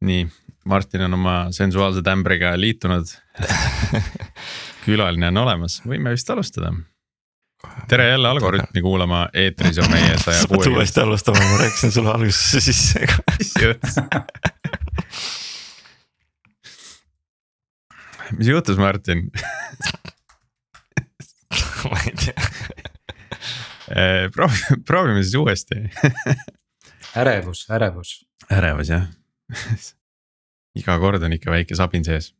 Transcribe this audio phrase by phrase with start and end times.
[0.00, 0.28] nii,
[0.64, 3.06] Martin on oma sensuaalse tämbriga liitunud.
[4.84, 6.72] Külaline on olemas, võime vist alustada.
[7.88, 10.62] tere jälle Algorütmi kuulama, eetris on meie saja kuue.
[10.62, 13.06] sa pead uuesti alustama, ma rääkisin sulle algusesse sisse
[13.38, 13.98] mis juhtus?
[18.38, 19.30] Mis juhtus, Martin?
[21.88, 22.34] Ma ei tea.
[23.88, 25.74] Eh, proovi, proovime siis uuesti.
[27.16, 28.26] Ärevus, ärevus.
[28.52, 29.06] ärevus jah
[30.80, 32.34] iga kord on ikka väike sabin sees.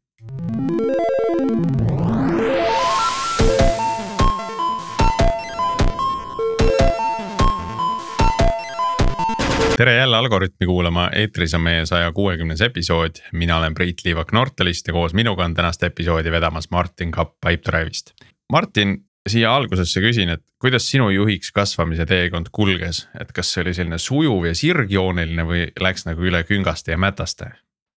[9.78, 14.88] tere jälle Algorütmi kuulama, eetris on meie saja kuuekümnes episood, mina olen Priit Liivak Nortalist
[14.88, 18.10] ja koos minuga on tänast episoodi vedamas Martin Kapp Pipedrive'ist.
[18.52, 18.96] Martin,
[19.32, 23.98] siia algusesse küsin, et kuidas sinu juhiks kasvamise teekond kulges, et kas see oli selline
[24.02, 27.52] sujuv ja sirgjooneline või läks nagu üle küngaste ja mätaste?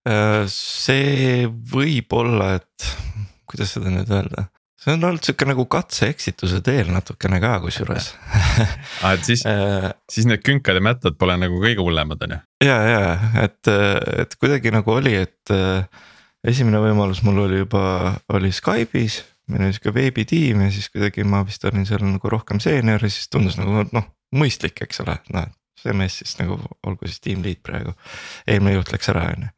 [0.08, 2.90] Äh, see võib olla, et
[3.50, 4.48] kuidas seda nüüd öelda,
[4.82, 8.14] see on olnud sihuke nagu katse-eksituse teel natukene ka kusjuures
[9.04, 12.40] ah, et siis äh, siis need künkad ja mättad pole nagu kõige hullemad on ju?
[12.66, 13.04] ja, ja
[13.44, 13.74] et,
[14.26, 15.86] et kuidagi nagu oli, et äh,
[16.48, 21.44] esimene võimalus mul oli juba, oli Skype'is meil oli sihuke veebitiim ja siis kuidagi ma
[21.48, 25.50] vist olin seal nagu rohkem seenior ja siis tundus nagu noh, mõistlik, eks ole, noh.
[25.82, 27.94] see mees siis nagu olgu siis tiim lead praegu,
[28.48, 29.52] eelmine juht läks ära, on ju.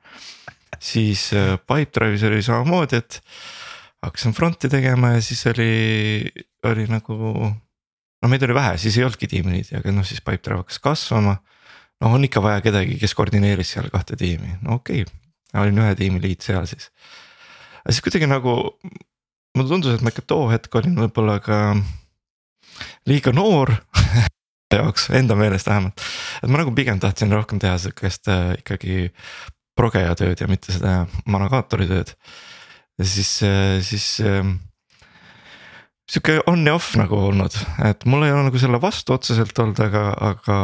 [0.80, 3.19] siis äh, Pipedrive'is oli samamoodi, et
[4.03, 5.72] hakkasin front'i tegema ja siis oli,
[6.69, 7.17] oli nagu.
[8.23, 11.38] no meid oli vähe, siis ei olnudki tiim lead'i, aga noh, siis Pipedrive hakkas kasvama.
[12.02, 15.19] noh, on ikka vaja kedagi, kes koordineeris seal kahte tiimi, no okei okay.,
[15.61, 16.89] olin ühe tiimi lead seal siis.
[17.83, 18.55] aga siis kuidagi nagu
[19.54, 21.59] mulle tundus, et ma ikka too hetk olin võib-olla ka
[23.09, 23.73] liiga noor
[24.73, 26.02] jaoks, enda meelest vähemalt.
[26.42, 29.12] et ma nagu pigem tahtsin rohkem teha sihukest äh, ikkagi
[29.78, 32.14] progeja tööd ja mitte seda managaatori tööd.
[32.98, 34.42] ja siis, äh, siis äh,
[36.09, 37.56] sihuke on ja off nagu olnud,
[37.86, 40.58] et mul ei ole nagu selle vastu otseselt olnud, aga, aga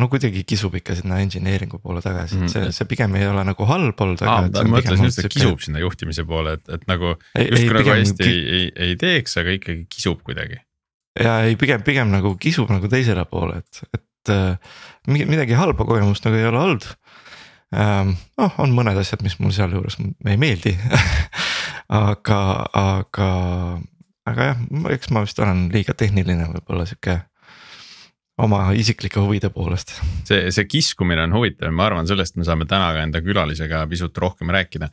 [0.00, 2.74] no kuidagi kisub ikka sinna engineering'u poole tagasi, et see, mhm.
[2.76, 4.22] see pigem ei ole nagu halb olnud.
[4.22, 8.28] aa, ma mõtlesin just, et kisub sinna juhtimise poole, et, et nagu justkui nagu hästi
[8.28, 10.60] ei, ei, ei teeks, aga ikkagi kisub kuidagi.
[11.22, 16.26] ja ei, pigem, pigem nagu kisub nagu teisele poole, et, et äh, midagi halba kogemust
[16.28, 16.88] nagu ei ole olnud
[17.76, 18.16] ähm,.
[18.40, 20.76] noh, on mõned asjad, mis mul sealjuures ei meeldi
[22.06, 22.40] aga,
[22.76, 23.30] aga,
[24.26, 24.60] aga jah,
[24.94, 27.20] eks ma vist olen liiga tehniline võib-olla sihuke
[28.42, 29.94] oma isiklike huvide poolest.
[30.28, 34.18] see, see kiskumine on huvitav ma arvan, sellest me saame täna ka enda külalisega pisut
[34.18, 34.88] rohkem rääkida.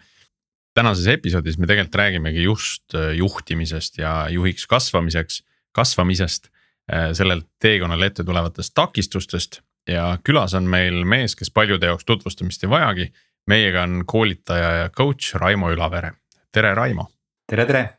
[0.73, 6.49] tänases episoodis me tegelikult räägimegi just äh, juhtimisest ja juhiks kasvamiseks, kasvamisest.
[6.93, 12.63] Äh, sellelt teekonnal ette tulevatest takistustest ja külas on meil mees, kes paljude jaoks tutvustamist
[12.63, 13.13] ei vajagi.
[13.47, 16.11] meiega on koolitaja ja coach Raimo Ülavere,
[16.51, 17.07] tere Raimo.
[17.47, 17.89] tere, tere.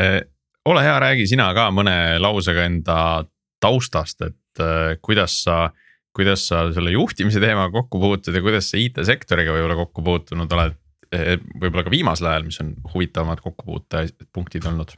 [0.00, 0.20] Äh,
[0.64, 3.24] ole hea, räägi sina ka mõne lausega enda
[3.60, 5.70] taustast, et et äh, kuidas sa,
[6.16, 10.76] kuidas sa selle juhtimise teemaga kokku puutud ja kuidas sa IT-sektoriga võib-olla kokku puutunud oled.
[11.14, 14.96] Eh, võib-olla ka viimasel ajal, mis on huvitavamad kokkupuutepunktid olnud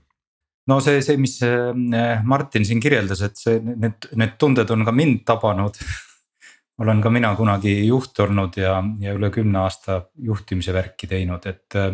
[0.69, 4.95] no see, see, mis äh, Martin siin kirjeldas, et see, need, need tunded on ka
[4.97, 5.77] mind tabanud
[6.83, 11.77] olen ka mina kunagi juht olnud ja, ja üle kümne aasta juhtimise värki teinud, et
[11.77, 11.93] äh,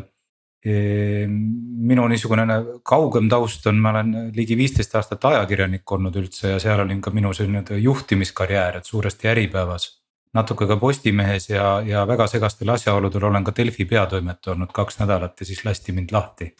[0.65, 2.57] minu niisugune
[2.89, 7.13] kaugem taust on, ma olen ligi viisteist aastat ajakirjanik olnud üldse ja seal olin ka
[7.13, 9.91] minu selline juhtimiskarjäär, et suuresti Äripäevas.
[10.35, 15.41] natuke ka Postimehes ja, ja väga segastel asjaoludel olen ka Delfi peatoimetaja olnud kaks nädalat
[15.41, 16.55] ja siis lasti mind lahti.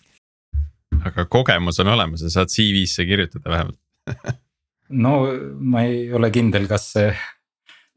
[1.05, 3.81] aga kogemus on olemas ja saad CV-sse kirjutada vähemalt
[5.05, 5.17] no
[5.59, 7.17] ma ei ole kindel, kas see,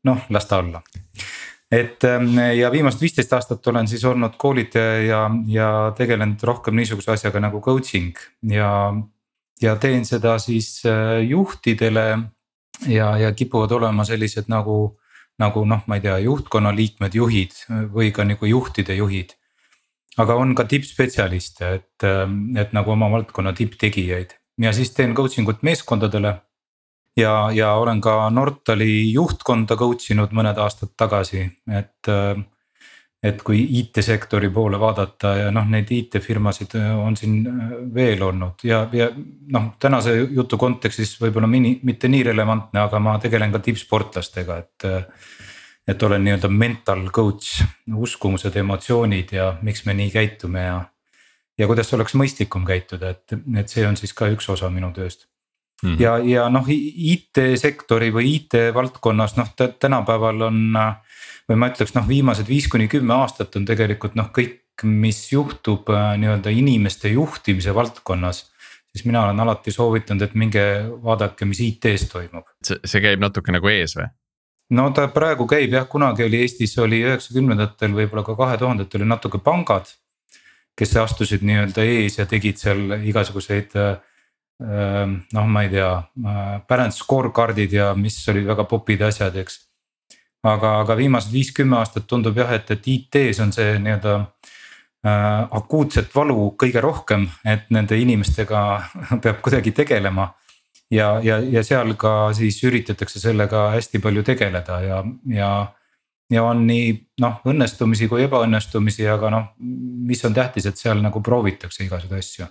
[0.04, 0.82] noh, las ta olla
[1.72, 7.12] et ähm, ja viimased viisteist aastat olen siis olnud koolitaja ja, ja tegelenud rohkem niisuguse
[7.12, 8.16] asjaga nagu coaching
[8.52, 8.70] ja.
[9.62, 12.08] ja teen seda siis äh, juhtidele
[12.88, 14.98] ja, ja kipuvad olema sellised nagu,
[15.40, 17.60] nagu noh, ma ei tea, juhtkonna liikmed, juhid
[17.94, 19.36] või ka nagu juhtide juhid.
[20.18, 25.50] aga on ka tippspetsialiste, et, ähm, et nagu oma valdkonna tipptegijaid ja siis teen coaching
[25.50, 26.38] ut meeskondadele
[27.18, 32.14] ja, ja olen ka Nortali juhtkonda coach inud mõned aastad tagasi, et.
[33.28, 37.40] et kui IT-sektori poole vaadata ja noh, neid IT-firmasid on siin
[37.94, 39.08] veel olnud ja, ja
[39.52, 44.88] noh, tänase jutu kontekstis võib-olla mini, mitte nii relevantne, aga ma tegelen ka tippsportlastega, et.
[45.88, 47.64] et olen nii-öelda mental coach,
[47.96, 50.78] uskumused, emotsioonid ja miks me nii käitume ja.
[51.58, 55.26] ja kuidas oleks mõistlikum käituda, et, et see on siis ka üks osa minu tööst
[55.84, 56.02] Mm -hmm.
[56.02, 60.62] ja, ja noh, IT-sektori või IT-valdkonnas noh, tänapäeval on
[61.50, 65.90] või ma ütleks noh, viimased viis kuni kümme aastat on tegelikult noh, kõik, mis juhtub
[65.90, 68.46] äh, nii-öelda inimeste juhtimise valdkonnas
[68.98, 70.64] siis mina olen alati soovitanud, et minge
[71.04, 72.48] vaadake, mis IT-s toimub.
[72.66, 74.10] see, see käib natuke nagu ees või?
[74.78, 79.10] no ta praegu käib jah, kunagi oli Eestis oli üheksakümnendatel, võib-olla ka kahe tuhandetel oli
[79.14, 79.94] natuke pangad.
[80.78, 83.96] kes astusid nii-öelda ees ja tegid seal igasuguseid äh,
[84.60, 85.90] noh, ma ei tea,
[86.70, 89.60] balance scorecard'id ja mis olid väga popid asjad, eks.
[90.42, 94.16] aga, aga viimased viis-kümme aastat tundub jah, et, et IT-s on see nii-öelda
[95.08, 98.62] Äh, akuutset valu kõige rohkem, et nende inimestega
[99.24, 100.32] peab kuidagi tegelema.
[100.92, 105.02] ja, ja, ja seal ka siis üritatakse sellega hästi palju tegeleda ja,
[105.36, 105.50] ja.
[106.32, 111.22] ja on nii noh, õnnestumisi kui ebaõnnestumisi, aga noh, mis on tähtis, et seal nagu
[111.22, 112.48] proovitakse igasugu asju.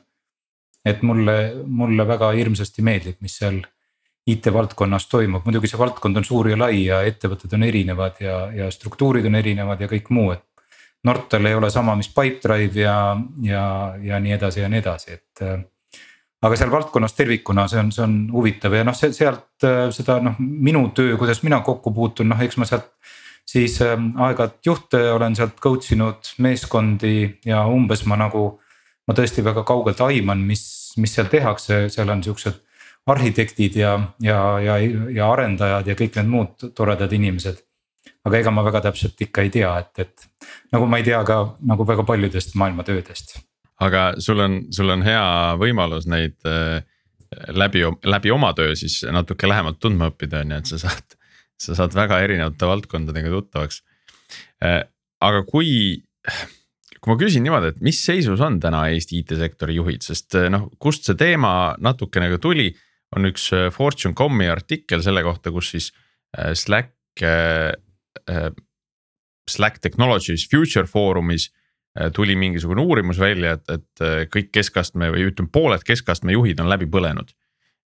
[0.87, 1.37] Et mulle,
[1.67, 3.59] mulle väga hirmsasti meeldib, mis seal
[4.27, 8.71] IT-valdkonnas toimub, muidugi see valdkond on suur ja lai ja ettevõtted on erinevad ja, ja
[8.75, 10.43] struktuurid on erinevad ja kõik muu, et
[11.07, 13.65] Nortal ei ole sama, mis Pipedrive ja, ja,
[14.03, 15.43] ja nii edasi ja nii edasi, et.
[15.47, 15.61] Äh,
[16.47, 20.19] aga seal valdkonnas tervikuna see on, see on huvitav ja noh, see sealt äh, seda
[20.23, 22.91] noh, minu töö, kuidas mina kokku puutun, noh, eks ma sealt.
[23.47, 28.61] siis äh, aeg-ajalt juhte olen sealt coach inud meeskondi ja umbes ma nagu.
[29.07, 30.63] ma tõesti väga kaugelt aiman, mis,
[30.97, 32.63] mis seal tehakse, seal on siuksed
[33.07, 34.77] arhitektid ja, ja, ja,
[35.15, 37.63] ja arendajad ja kõik need muud toredad inimesed
[38.27, 41.39] aga ega ma väga täpselt ikka ei tea, et, et nagu ma ei tea ka
[41.69, 43.39] nagu väga paljudest maailma töödest.
[43.83, 45.27] aga sul on, sul on hea
[45.61, 46.81] võimalus neid äh,
[47.55, 51.17] läbi, läbi oma töö siis natuke lähemalt tundma õppida, on ju, et sa saad.
[51.57, 53.81] sa saad väga erinevate valdkondadega tuttavaks
[54.65, 54.83] äh,.
[55.25, 56.03] aga kui,
[57.07, 60.67] kui ma küsin niimoodi, et mis seisus on täna Eesti IT-sektori juhid, sest äh, noh,
[60.83, 62.73] kust see teema natukene ka tuli.
[63.15, 65.93] on üks äh, Fortune.com'i artikkel selle kohta, kus siis
[66.37, 66.93] äh, Slack
[69.49, 71.47] Slack Technologies Future Foorumis
[72.13, 76.85] tuli mingisugune uurimus välja, et, et kõik keskastme või ütleme, pooled keskastme juhid on läbi
[76.93, 77.31] põlenud.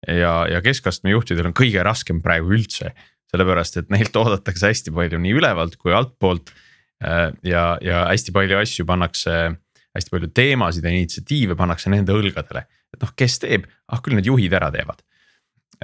[0.09, 2.91] ja, ja keskastme juhtidel on kõige raskem praegu üldse,
[3.31, 6.51] sellepärast et neilt oodatakse hästi palju nii ülevalt kui altpoolt.
[7.01, 9.37] Ja, ja hästi palju asju pannakse,
[9.97, 14.29] hästi palju teemasid ja initsiatiive pannakse nende õlgadele, et noh, kes teeb, ah küll need
[14.29, 15.01] juhid ära teevad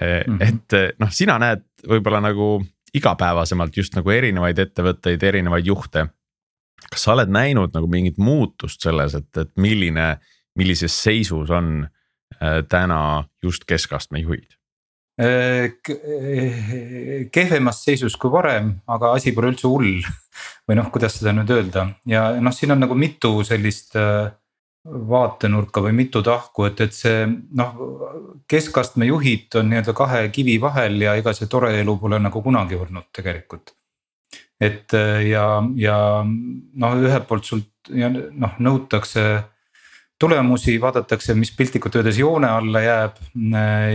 [0.00, 0.36] mm.
[0.36, 0.42] -hmm.
[0.48, 2.60] et noh, sina näed võib-olla nagu
[2.96, 6.06] igapäevasemalt just nagu erinevaid ettevõtteid, erinevaid juhte.
[6.90, 10.18] kas sa oled näinud nagu mingit muutust selles, et, et milline,
[10.58, 11.88] millises seisus on
[12.42, 14.52] äh, täna just keskastme juhid?
[15.16, 15.72] Äh,
[17.32, 20.04] kehvemas seisus kui varem, aga asi pole üldse hull
[20.66, 24.28] või noh, kuidas seda nüüd öelda ja noh, siin on nagu mitu sellist äh,
[24.86, 27.24] vaatenurka või mitu tahku, et, et see
[27.58, 27.80] noh,
[28.50, 32.78] keskastme juhid on nii-öelda kahe kivi vahel ja ega see tore elu pole nagu kunagi
[32.78, 33.74] olnud tegelikult.
[34.60, 34.92] et
[35.26, 35.46] ja,
[35.76, 39.26] ja noh, ühelt poolt sult ja noh, nõutakse
[40.18, 43.18] tulemusi, vaadatakse, mis piltlikult öeldes joone alla jääb.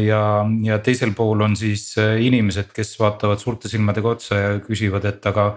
[0.05, 0.21] ja,
[0.63, 5.53] ja teisel pool on siis inimesed, kes vaatavad suurte silmadega otsa ja küsivad, et aga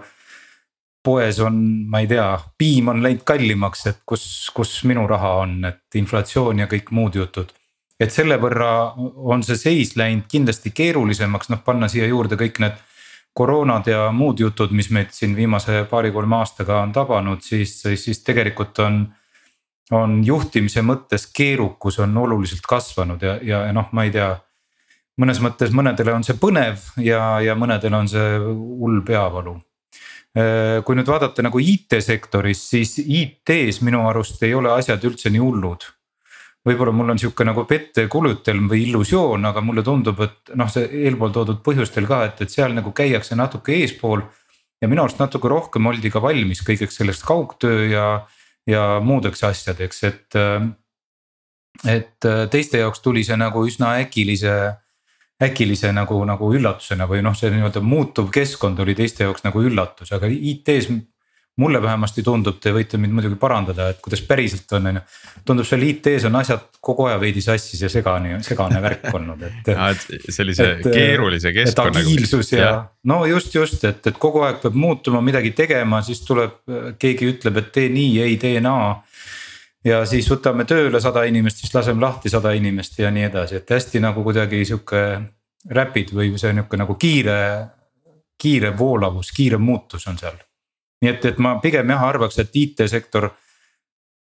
[1.05, 1.59] poes on,
[1.89, 2.25] ma ei tea,
[2.57, 4.25] piim on läinud kallimaks, et kus,
[4.55, 7.53] kus minu raha on, et inflatsioon ja kõik muud jutud.
[7.99, 8.91] et selle võrra
[9.31, 12.81] on see seis läinud kindlasti keerulisemaks, noh panna siia juurde kõik need
[13.35, 18.79] koroonad ja muud jutud, mis meid siin viimase paari-kolme aastaga on tabanud, siis, siis tegelikult
[18.79, 19.05] on.
[19.91, 24.31] on juhtimise mõttes keerukus on oluliselt kasvanud ja, ja, noh, ma ei tea.
[25.21, 29.59] mõnes mõttes mõnedele on see põnev ja, ja mõnedele on see hull peavalu
[30.35, 35.85] kui nüüd vaadata nagu IT-sektoris, siis IT-s minu arust ei ole asjad üldse nii hullud.
[36.65, 41.29] võib-olla mul on sihuke nagu pettekulutelm või illusioon, aga mulle tundub, et noh, see eelpool
[41.31, 44.25] toodud põhjustel ka, et, et seal nagu käiakse natuke eespool.
[44.81, 48.07] ja minu arust natuke rohkem oldi ka valmis kõigeks sellest kaugtöö ja,
[48.67, 50.41] ja muudeks asjadeks, et.
[51.85, 54.75] et teiste jaoks tuli see nagu üsna äkilise
[55.43, 60.13] äkilise nagu, nagu üllatusena või noh, see nii-öelda muutuv keskkond oli teiste jaoks nagu üllatus,
[60.15, 60.89] aga IT-s.
[61.55, 65.01] mulle vähemasti tundub, te võite mind muidugi parandada, et kuidas päriselt on, on ju.
[65.47, 69.69] tundub seal IT-s on asjad kogu aja veidi sassis ja segane, segane värk olnud, et
[70.37, 72.03] sellise et, keerulise keskkonnaga.
[72.03, 72.73] agiilsus ja, ja
[73.03, 76.59] no just, just, et, et kogu aeg peab muutuma, midagi tegema, siis tuleb,
[76.99, 78.97] keegi ütleb, et tee nii, ei tee naa
[79.85, 83.71] ja siis võtame tööle sada inimest, siis laseme lahti sada inimest ja nii edasi, et
[83.75, 85.05] hästi nagu kuidagi sihuke
[85.75, 87.39] rapid või see nihuke nagu kiire,
[88.41, 90.37] kiire voolavus, kiire muutus on seal.
[91.01, 93.29] nii et, et ma pigem jah arvaks, et IT-sektor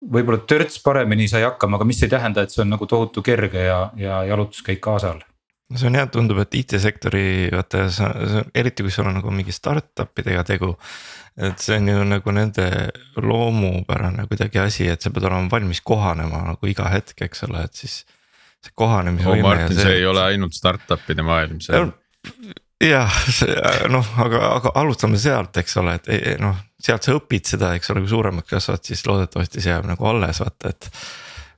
[0.04, 3.64] võib-olla törts paremini sai hakkama, aga mis ei tähenda, et see on nagu tohutu kerge
[3.64, 5.22] ja, ja jalutuskäik Aasal
[5.70, 7.86] no see on jah, tundub, et IT-sektori vaata,
[8.54, 10.74] eriti kui sul on nagu mingi startup idega tegu.
[11.36, 12.66] Et see on ju nagu nende
[13.16, 17.84] loomupärane kuidagi asi, et sa pead olema valmis kohanema nagu iga hetk, eks ole, et
[17.84, 18.04] siis.
[18.64, 19.48] see kohanemisvõime oh,.
[19.48, 21.90] Martin, see ei ole ainult startup'ide maailm, see on
[22.84, 23.18] jah,
[23.92, 28.02] noh, aga, aga alustame sealt, eks ole, et noh, sealt sa õpid seda, eks ole,
[28.04, 30.90] kui suuremaks kasvad, siis loodetavasti see jääb nagu alles, vaata, et.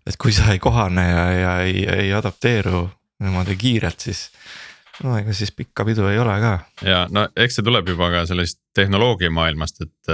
[0.07, 2.85] et kui sa ei kohane ja, ja ei, ei adapteeru
[3.25, 4.29] niimoodi kiirelt, siis
[5.05, 6.53] no ega siis pikka pidu ei ole ka.
[6.87, 10.13] ja no eks see tuleb juba ka sellest tehnoloogia maailmast, et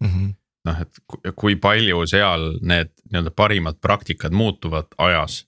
[0.00, 0.32] mm -hmm.
[0.68, 5.46] noh, et kui palju seal need nii-öelda parimad praktikad muutuvad ajas.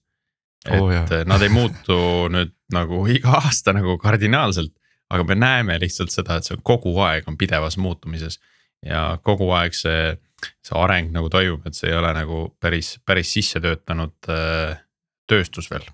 [0.66, 1.08] et oh, jah.
[1.26, 1.98] nad ei muutu
[2.34, 4.72] nüüd nagu iga aasta nagu kardinaalselt,
[5.10, 8.40] aga me näeme lihtsalt seda, et see on kogu aeg on pidevas muutumises.
[8.86, 10.16] ja kogu aeg see,
[10.62, 14.78] see areng nagu toimub, et see ei ole nagu päris, päris sisse töötanud äh,
[15.26, 15.86] tööstus veel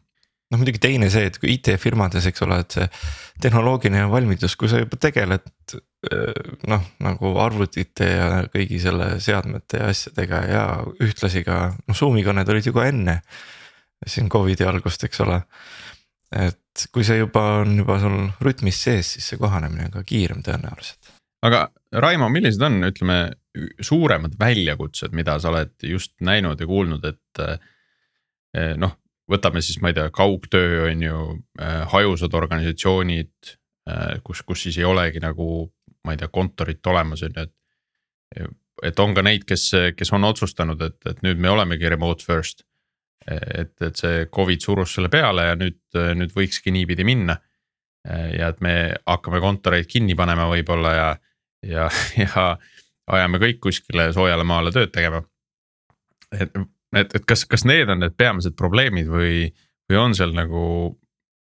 [0.50, 2.88] noh, muidugi teine see, et kui IT-firmades, eks ole, et see
[3.42, 9.90] tehnoloogiline valmidus, kui sa juba tegeled äh, noh, nagu arvutite ja kõigi selle seadmete ja
[9.94, 10.66] asjadega ja
[11.02, 13.20] ühtlasi ka noh, Zoom'i kõned olid ju ka enne.
[14.06, 15.38] siin Covidi algust, eks ole
[16.34, 20.42] et kui see juba on juba sul rütmis sees, siis see kohanemine on ka kiirem
[20.46, 21.12] tõenäoliselt.
[21.44, 21.68] aga
[22.02, 23.18] Raimo, millised on, ütleme
[23.84, 28.96] suuremad väljakutsed, mida sa oled just näinud ja kuulnud, et eh, noh,
[29.30, 31.20] võtame siis, ma ei tea, kaugtöö on ju,
[31.60, 33.54] eh, hajusad organisatsioonid,
[33.90, 35.70] eh, kus, kus siis ei olegi nagu,
[36.04, 37.54] ma ei tea, kontorit olemas on ju, et.
[38.82, 42.64] et on ka neid, kes, kes on otsustanud, et, et nüüd me olemegi remote first
[43.24, 45.78] et, et see Covid surus selle peale ja nüüd,
[46.18, 47.38] nüüd võikski niipidi minna.
[48.04, 51.06] ja et me hakkame kontoreid kinni panema võib-olla ja,
[51.64, 51.86] ja,
[52.20, 52.42] ja
[53.06, 55.22] ajame kõik kuskile soojale maale tööd tegema.
[56.32, 56.52] et,
[56.96, 59.48] et, et kas, kas need on need peamised probleemid või,
[59.90, 60.64] või on seal nagu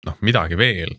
[0.06, 0.96] noh, midagi veel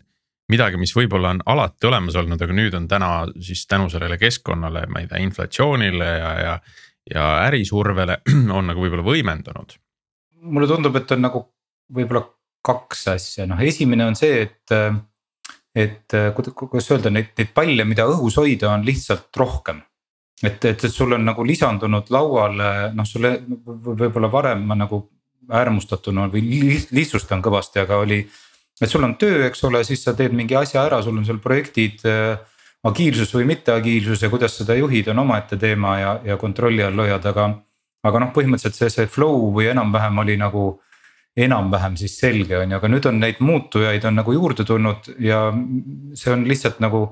[0.47, 3.09] midagi, mis võib-olla on alati olemas olnud, aga nüüd on täna
[3.43, 6.53] siis tänu sellele keskkonnale, ma ei tea, inflatsioonile ja, ja.
[7.11, 8.21] ja ärisurvele
[8.57, 9.75] on nagu võib-olla võimendunud
[10.41, 11.43] mulle tundub, et on nagu
[11.93, 12.23] võib-olla
[12.67, 14.77] kaks asja, noh esimene on see, et.
[15.77, 16.17] et
[16.57, 19.83] kuidas öelda, neid, neid palle, mida õhus hoida, on lihtsalt rohkem.
[20.43, 25.03] Et, et, et sul on nagu lisandunud lauale, noh sulle võib-olla varem ma nagu
[25.47, 26.43] äärmustatuna või
[26.91, 28.19] lihtsustan kõvasti, aga oli.
[28.81, 31.39] et sul on töö, eks ole, siis sa teed mingi asja ära, sul on seal
[31.43, 32.03] projektid
[32.87, 36.99] agiilsus või mitte agiilsus ja kuidas seda juhid on omaette teema ja, ja kontrolli all
[36.99, 37.47] hoiad, aga
[38.07, 40.67] aga noh, põhimõtteliselt see, see flow või enam-vähem oli nagu
[41.37, 45.47] enam-vähem siis selge on ju, aga nüüd on neid muutujaid on nagu juurde tulnud ja
[46.17, 47.09] see on lihtsalt nagu.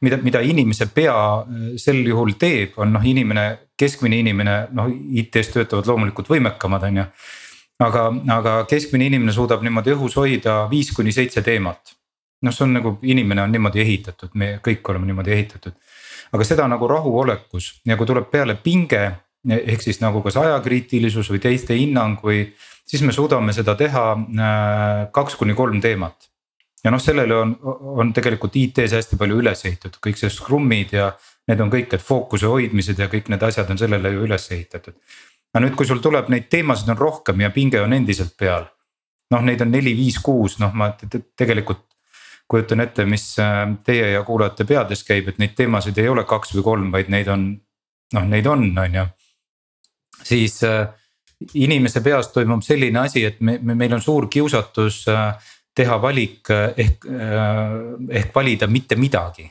[0.00, 3.46] Mida, mida inimese pea äh, sel juhul teeb, on noh, inimene,
[3.78, 7.06] keskmine inimene, noh IT-s töötavad loomulikult võimekamad, on ju.
[7.86, 8.04] aga,
[8.36, 11.96] aga keskmine inimene suudab niimoodi õhus hoida viis kuni seitse teemat.
[12.42, 15.76] noh, see on nagu inimene on niimoodi ehitatud, me kõik oleme niimoodi ehitatud.
[16.32, 19.02] aga seda nagu rahuolekus ja kui tuleb peale pinge
[19.48, 22.44] ehk siis nagu kas ajakriitilisus või teiste hinnang või
[22.86, 26.29] siis me suudame seda teha äh, kaks kuni kolm teemat.
[26.84, 27.54] Ja noh, sellele on,
[28.02, 31.10] on tegelikult IT-s hästi palju üles ehitatud, kõik see Scrumid ja
[31.50, 34.96] need on kõik need fookuse hoidmised ja kõik need asjad on sellele ju üles ehitatud.
[35.54, 38.66] aga nüüd, kui sul tuleb neid teemasid on rohkem ja pinge on endiselt peal.
[39.30, 40.90] noh, neid on neli, viis, kuus, noh, ma
[41.36, 41.86] tegelikult
[42.50, 46.56] kujutan ette, mis äh, teie ja kuulajate peades käib, et neid teemasid ei ole kaks
[46.56, 47.52] või kolm, vaid neid on
[48.14, 49.04] noh, neid on, on ju
[50.22, 50.88] siis äh,
[51.54, 56.50] inimese peas toimub selline asi, et me, me, meil on suur kiusatus äh, teha valik
[56.50, 57.06] äh, ehk,
[58.10, 59.50] ehk valida mitte midagi.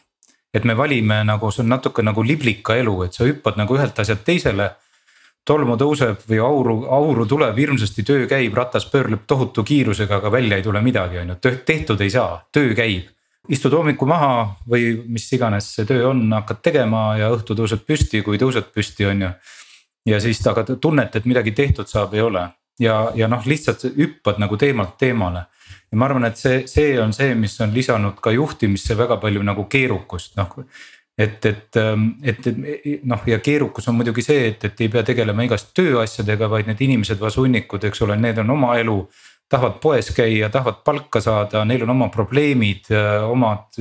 [0.53, 3.99] et me valime nagu, see on natuke nagu liblika elu, et sa hüppad nagu ühelt
[3.99, 4.71] asjalt teisele.
[5.45, 10.57] tolmu tõuseb või auru, auru tuleb hirmsasti, töö käib, ratas pöörleb tohutu kiirusega, aga välja
[10.57, 13.07] ei tule midagi, on ju, tehtud ei saa, töö käib
[13.49, 14.33] istud hommikul maha
[14.69, 19.07] või mis iganes see töö on, hakkad tegema ja õhtu tõused püsti, kui tõused püsti,
[19.09, 19.31] on ju
[20.05, 22.45] ja siis aga tunned, et midagi tehtud saab, ei ole
[22.79, 25.45] ja, ja noh, lihtsalt hüppad nagu teemalt teemale.
[25.91, 29.43] Ja ma arvan, et see, see on see, mis on lisanud ka juhtimisse väga palju
[29.45, 30.51] nagu keerukust, noh.
[31.17, 31.79] et, et,
[32.23, 36.49] et, et noh, ja keerukus on muidugi see, et, et ei pea tegelema igast tööasjadega,
[36.51, 39.01] vaid need inimesed, vasunnikud, eks ole, need on oma elu
[39.49, 42.91] tahavad poes käia, tahavad palka saada, neil on oma probleemid,
[43.25, 43.79] omad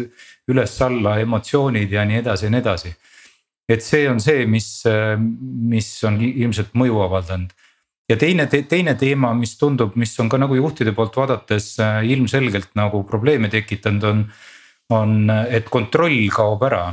[0.49, 2.95] üles-alla emotsioonid ja nii edasi ja nii edasi
[3.69, 4.69] et see on see, mis,
[5.69, 7.53] mis on ilmselt mõju avaldanud.
[8.09, 12.71] Ja teine, teine teema, mis tundub, mis on ka nagu juhtide poolt vaadates äh, ilmselgelt
[12.79, 14.25] nagu probleeme tekitanud, on.
[14.91, 16.87] on, et kontroll kaob ära.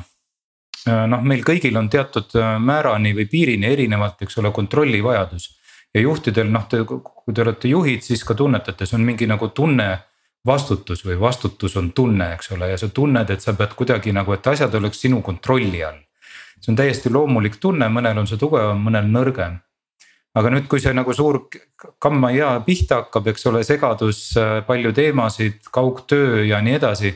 [0.86, 5.54] Äh, noh, meil kõigil on teatud äh, määrani või piirini erinevalt, eks ole, kontrolli vajadus.
[5.96, 9.48] ja juhtidel noh, te, kui te olete juhid, siis ka tunnetate, see on mingi nagu
[9.56, 9.88] tunne
[10.46, 14.34] vastutus või vastutus on tunne, eks ole, ja sa tunned, et sa pead kuidagi nagu,
[14.36, 16.02] et asjad oleks sinu kontrolli all.
[16.60, 19.58] see on täiesti loomulik tunne, mõnel on see tugevam, mõnel nõrgem.
[20.36, 21.46] Aga nüüd, kui see nagu suur
[22.04, 24.22] kammaia pihta hakkab, eks ole, segadus,
[24.68, 27.16] palju teemasid, kaugtöö ja nii edasi.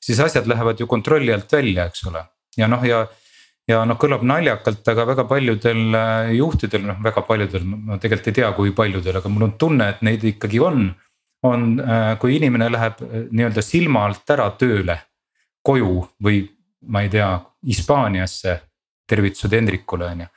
[0.00, 2.24] siis asjad lähevad ju kontrolli alt välja, eks ole,
[2.56, 3.06] ja noh, ja
[3.68, 5.94] ja noh, kõlab naljakalt, aga väga paljudel
[6.34, 10.02] juhtidel, noh väga paljudel, ma tegelikult ei tea, kui paljudel, aga mul on tunne, et
[10.02, 10.88] neid ikkagi on
[11.42, 14.98] on, äh, kui inimene läheb äh, nii-öelda silma alt ära tööle,
[15.64, 16.44] koju või
[16.88, 17.32] ma ei tea,
[17.66, 18.54] Hispaaniasse,
[19.08, 20.28] tervitused Hendrikule on ju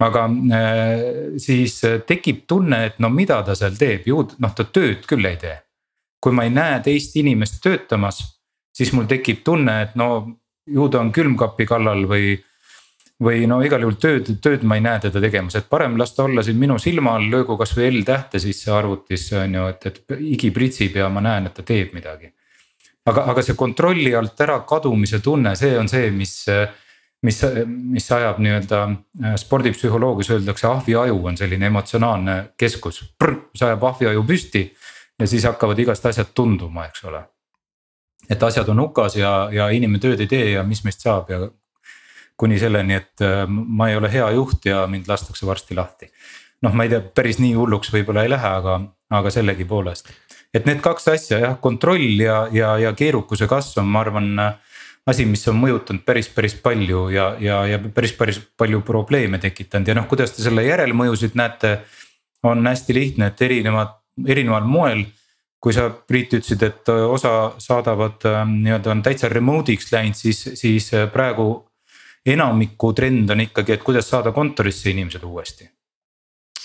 [0.00, 1.00] aga äh,
[1.40, 5.36] siis tekib tunne, et no mida ta seal teeb, ju noh, ta tööd küll ei
[5.40, 5.58] tee.
[6.20, 8.18] kui ma ei näe teist inimest töötamas,
[8.76, 10.08] siis mul tekib tunne, et no
[10.68, 12.34] ju ta on külmkapi kallal või
[13.20, 16.24] või no igal juhul tööd, tööd ma ei näe teda tegemas, et parem las ta
[16.24, 20.14] olla siin minu silma all, löögu kasvõi L tähte sisse arvutisse on ju, et, et
[20.20, 22.32] higi pritsib ja ma näen, et ta teeb midagi.
[23.10, 26.34] aga, aga see kontrolli alt ära kadumise tunne, see on see, mis,
[27.22, 28.84] mis, mis ajab nii-öelda
[29.40, 34.70] spordipsühholoogias öeldakse ahviaju on selline emotsionaalne keskus, mis ajab ahviaju püsti.
[35.20, 37.24] ja siis hakkavad igast asjad tunduma, eks ole
[38.30, 41.40] et asjad on hukas ja, ja inimene tööd ei tee ja mis meist saab ja
[42.40, 46.08] kuni selleni, et äh, ma ei ole hea juht ja mind lastakse varsti lahti.
[46.62, 48.80] noh, ma ei tea, päris nii hulluks võib-olla ei lähe, aga,
[49.16, 50.12] aga sellegipoolest.
[50.54, 54.30] et need kaks asja jah, kontroll ja, ja, ja keerukuse kasv on, ma arvan
[55.08, 59.88] asi, mis on mõjutanud päris, päris palju ja, ja, ja päris, päris palju probleeme tekitanud
[59.88, 61.78] ja noh, kuidas te selle järelmõjusid näete.
[62.42, 65.04] on hästi lihtne, et erinevad, erineval moel
[65.60, 70.88] kui sa Priit ütlesid, et osa saadavad äh, nii-öelda on täitsa remote'iks läinud, siis, siis
[71.12, 71.50] praegu
[72.26, 75.68] enamiku trend on ikkagi, et kuidas saada kontorisse inimesed uuesti.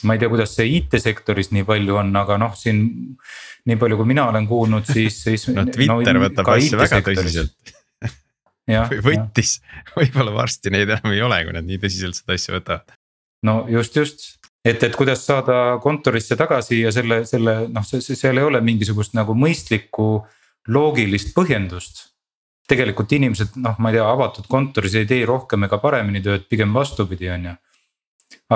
[0.04, 2.82] ma ei tea, kuidas see IT-sektoris nii palju on, aga noh, siin
[3.66, 5.48] nii palju, kui mina olen kuulnud, siis, siis.
[5.56, 7.75] no Twitter no, võtab asja väga tõsiselt
[8.70, 9.60] või võttis,
[9.98, 12.98] võib-olla varsti neid enam ei ole, kui nad nii tõsiselt seda asja võtavad.
[13.46, 14.26] no just, just,
[14.66, 19.38] et, et kuidas saada kontorisse tagasi ja selle, selle noh, seal ei ole mingisugust nagu
[19.38, 20.10] mõistlikku
[20.68, 22.08] loogilist põhjendust
[22.70, 26.74] tegelikult inimesed noh, ma ei tea, avatud kontoris ei tee rohkem ega paremini tööd, pigem
[26.74, 27.56] vastupidi, on ju.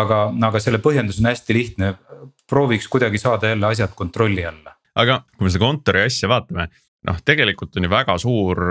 [0.01, 1.93] aga, aga selle põhjendus on hästi lihtne,
[2.49, 4.75] prooviks kuidagi saada jälle asjad kontrolli alla.
[4.95, 6.67] aga kui me seda kontori asja vaatame,
[7.07, 8.65] noh, tegelikult on ju väga suur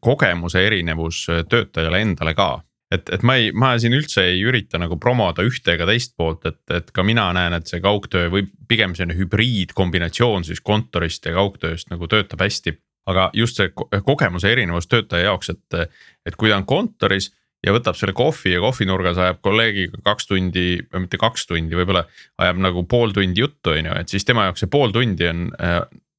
[0.00, 2.50] kogemuse erinevus eh, töötajale endale ka.
[2.88, 6.46] Et, et ma ei, ma siin üldse ei ürita nagu promoda ühte ega teist poolt,
[6.48, 11.34] et, et ka mina näen, et see kaugtöö või pigem selline hübriidkombinatsioon siis kontorist ja
[11.36, 12.78] kaugtööst nagu töötab hästi.
[13.08, 13.72] Aga just see
[14.04, 15.92] kogemuse erinevus töötaja jaoks, et,
[16.28, 17.30] et kui ta on kontoris
[17.64, 22.04] ja võtab selle kohvi ja kohvinurgas ajab kolleegiga kaks tundi või mitte kaks tundi, võib-olla
[22.40, 25.48] ajab nagu pool tundi juttu, on ju, et siis tema jaoks see pool tundi on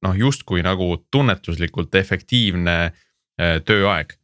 [0.04, 2.76] noh, justkui nagu tunnetuslikult efektiivne
[3.66, 4.16] tööaeg.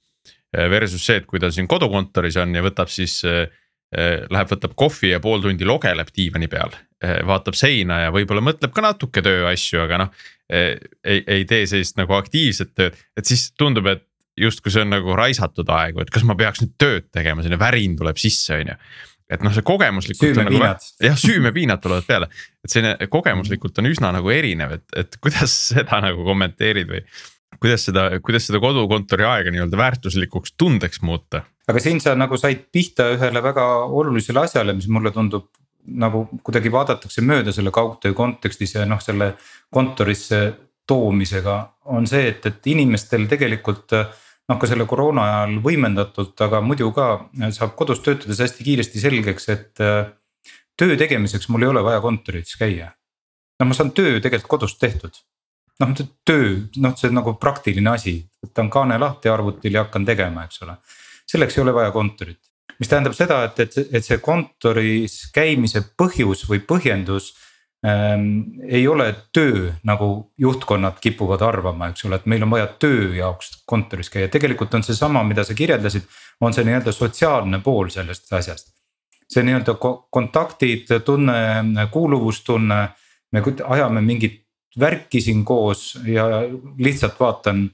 [0.56, 3.50] Versus see, et kui ta siin kodukontoris on ja võtab siis eh,
[3.92, 6.72] läheb, võtab kohvi ja pool tundi logeleb diivani peal,
[7.28, 10.24] vaatab seina ja võib-olla mõtleb ka natuke tööasju, aga noh.
[10.48, 14.06] ei, ei tee sellist nagu aktiivset tööd, et siis tundub, et
[14.40, 17.96] justkui see on nagu raisatud aegu, et kas ma peaks nüüd tööd tegema, selline värin
[17.98, 18.80] tuleb sisse, on ju
[19.32, 20.38] et noh, see kogemuslikult.
[20.38, 20.60] Nagu,
[21.02, 22.28] jah, süümepiinad tulevad peale,
[22.62, 27.02] et selline kogemuslikult on üsna nagu erinev, et, et kuidas seda nagu kommenteerid või
[27.60, 31.44] kuidas seda, kuidas seda kodukontori aega nii-öelda väärtuslikuks tundeks muuta?
[31.68, 35.48] aga siin sa nagu said pihta ühele väga olulisele asjale, mis mulle tundub
[35.86, 39.34] nagu kuidagi vaadatakse mööda selle kaugtöö kontekstis ja noh, selle
[39.74, 40.40] kontorisse
[40.86, 41.56] toomisega
[41.94, 47.08] on see, et, et inimestel tegelikult noh, ka selle koroona ajal võimendatult, aga muidu ka
[47.54, 49.86] saab kodus töötades hästi kiiresti selgeks, et
[50.78, 52.92] töö tegemiseks mul ei ole vaja kontoris käia.
[53.60, 55.18] no ma saan töö tegelikult kodust tehtud
[55.82, 56.50] noh, töö,
[56.82, 60.76] noh, see on nagu praktiline asi, võtan kaane lahti arvutil ja hakkan tegema, eks ole.
[61.26, 62.40] selleks ei ole vaja kontorit,
[62.78, 67.32] mis tähendab seda, et, et, et see kontoris käimise põhjus või põhjendus
[67.86, 68.62] ähm,.
[68.68, 73.62] ei ole töö, nagu juhtkonnad kipuvad arvama, eks ole, et meil on vaja töö jaoks
[73.66, 76.08] kontoris käia, tegelikult on seesama, mida sa kirjeldasid.
[76.40, 78.72] on see nii-öelda sotsiaalne pool sellest asjast.
[79.28, 79.74] see nii-öelda
[80.10, 82.88] kontaktid, tunne, kuuluvustunne,
[83.32, 84.45] me ajame mingit
[84.80, 86.26] värki siin koos ja
[86.78, 87.70] lihtsalt vaatan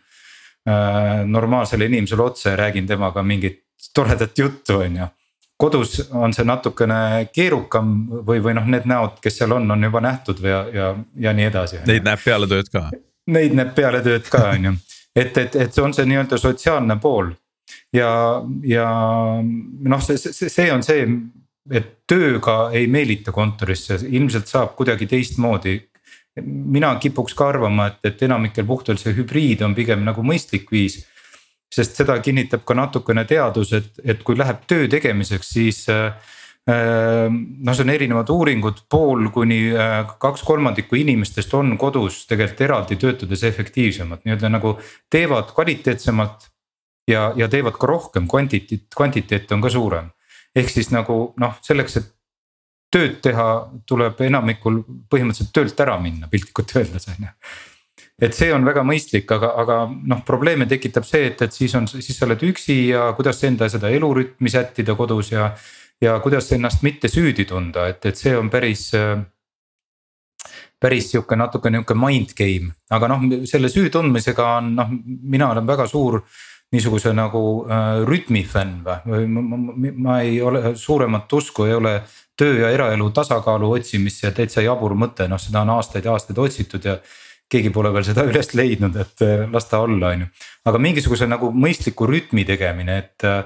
[0.69, 3.62] äh, normaalsele inimesele otsa ja räägin temaga mingit
[3.95, 5.07] toredat juttu, on ju.
[5.57, 7.93] kodus on see natukene keerukam
[8.27, 11.45] või, või noh, need näod, kes seal on, on juba nähtud ja, ja, ja nii
[11.47, 11.83] edasi.
[11.87, 12.88] Neid näeb peale tööd ka.
[13.31, 14.73] Neid näeb peale tööd ka, on ju,
[15.15, 17.31] et, et, et see on see nii-öelda sotsiaalne pool
[17.95, 18.11] ja,
[18.67, 18.88] ja
[19.43, 21.07] noh, see, see, see on see,
[21.71, 25.79] et tööga ei meelita kontorisse, ilmselt saab kuidagi teistmoodi
[26.40, 31.03] mina kipuks ka arvama, et, et enamikel puhtul see hübriid on pigem nagu mõistlik viis.
[31.73, 36.12] sest seda kinnitab ka natukene teadus, et, et kui läheb töö tegemiseks, siis äh,
[36.68, 42.99] noh, see on erinevad uuringud, pool kuni äh, kaks kolmandikku inimestest on kodus tegelikult eraldi
[43.01, 44.77] töötades efektiivsemad, nii-öelda nagu
[45.11, 46.49] teevad kvaliteetsemalt.
[47.09, 50.11] ja, ja teevad ka rohkem, kvantiteet, kvantiteet on ka suurem.
[50.55, 52.12] ehk siis nagu noh, selleks, et
[52.92, 53.48] tööd teha,
[53.88, 57.37] tuleb enamikul põhimõtteliselt töölt ära minna, piltlikult öeldes on ju.
[58.22, 61.88] Et see on väga mõistlik, aga, aga noh, probleeme tekitab see, et, et siis on,
[61.90, 65.52] siis sa oled üksi ja kuidas enda seda elurütmi sättida kodus ja
[66.02, 68.88] ja kuidas ennast mitte süüdi tunda, et, et see on päris
[70.83, 75.68] päris sihuke natuke nihuke mind game, aga noh, selle süü tundmisega on noh, mina olen
[75.68, 76.18] väga suur
[76.72, 81.94] niisuguse nagu äh, rütmi fänn või ma, ma, ma ei ole suuremat usku ei ole
[82.37, 86.38] töö ja eraelu tasakaalu otsimisse ja täitsa jabur mõte, noh seda on aastaid ja aastaid
[86.38, 86.99] otsitud ja
[87.53, 90.31] keegi pole veel seda üles leidnud, et äh, las ta olla, on ju.
[90.71, 93.42] aga mingisuguse nagu mõistliku rütmi tegemine, et äh,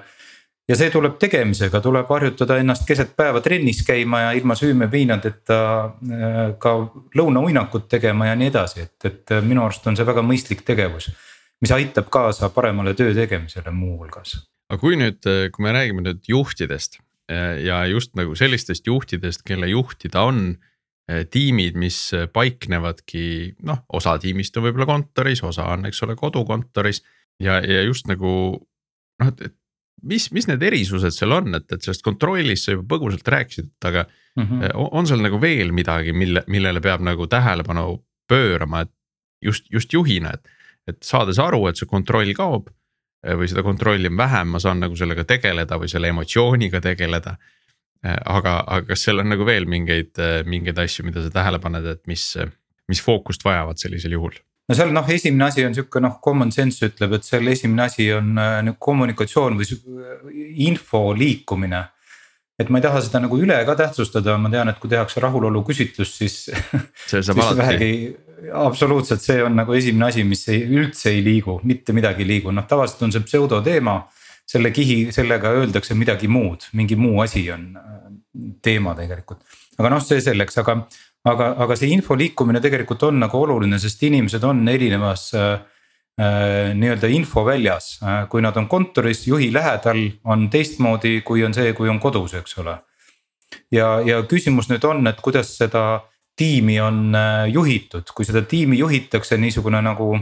[0.71, 6.43] ja see tuleb tegemisega, tuleb harjutada ennast keset päeva trennis käima ja ilma süümepiinadeta äh,
[6.63, 6.77] ka
[7.19, 11.11] lõunauinakut tegema ja nii edasi, et, et minu arust on see väga mõistlik tegevus.
[11.61, 14.37] mis aitab kaasa paremale töö tegemisele muuhulgas.
[14.71, 20.23] aga kui nüüd, kui me räägime nüüd juhtidest ja just nagu sellistest juhtidest, kelle juhtida
[20.23, 20.57] on
[21.31, 21.97] tiimid, mis
[22.33, 27.03] paiknevadki noh, osa tiimist on võib-olla kontoris, osa on, eks ole, kodukontoris
[27.43, 28.31] ja, ja just nagu
[29.23, 29.55] noh, et, et
[30.07, 34.07] mis, mis need erisused seal on, et, et sellest kontrollist sa juba põgusalt rääkisid, aga
[34.07, 34.91] mm -hmm.
[34.93, 38.93] on seal nagu veel midagi, mille, millele peab nagu tähelepanu pöörama, et
[39.43, 40.49] just, just juhina, et.
[40.87, 42.69] et saades aru, et see kontroll kaob
[43.25, 47.37] või seda kontrolli on vähem, ma saan nagu sellega tegeleda või selle emotsiooniga tegeleda.
[48.05, 51.87] Eh, aga, aga kas seal on nagu veel mingeid, mingeid asju, mida sa tähele paned,
[51.97, 52.29] et mis,
[52.89, 54.37] mis fookust vajavad sellisel juhul?
[54.67, 58.09] no seal noh, esimene asi on sihuke noh, common sense ütleb, et seal esimene asi
[58.15, 61.85] on äh, nagu kommunikatsioon või info liikumine.
[62.59, 65.63] et ma ei taha seda nagu üle ka tähtsustada, ma tean, et kui tehakse rahulolu
[65.67, 66.37] küsitlus, siis.
[67.07, 67.91] see saab alati.
[68.53, 72.53] Absoluutselt, see on nagu esimene asi, mis ei, üldse ei liigu, mitte midagi ei liigu,
[72.55, 74.05] noh tavaliselt on see pseudoteema.
[74.47, 77.95] selle kihi, sellega öeldakse midagi muud, mingi muu asi on äh,
[78.63, 79.41] teema tegelikult,
[79.75, 80.77] aga noh, see selleks, aga
[81.27, 85.57] aga, aga see info liikumine tegelikult on nagu oluline, sest inimesed on erinevas äh,
[86.21, 91.73] äh, nii-öelda infoväljas äh,, kui nad on kontoris juhi lähedal, on teistmoodi, kui on see,
[91.75, 92.79] kui on kodus, eks ole.
[93.75, 96.05] ja, ja küsimus nüüd on, et kuidas seda
[96.37, 100.15] tiimi on äh, juhitud, kui seda tiimi juhitakse niisugune nagu,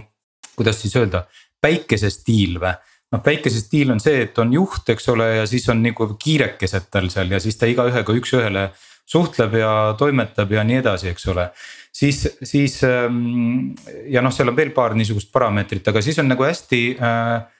[0.55, 1.25] kuidas siis öelda,
[1.65, 2.75] päikesestiil või
[3.15, 7.09] noh, päikesestiil on see, et on juht, eks ole, ja siis on nagu kiirekesed tal
[7.13, 8.69] seal ja siis ta igaühega üks-ühele
[9.05, 11.49] suhtleb ja toimetab ja nii edasi, eks ole.
[11.93, 13.75] siis, siis ähm,
[14.11, 17.54] ja noh, seal on veel paar niisugust parameetrit, aga siis on nagu hästi äh,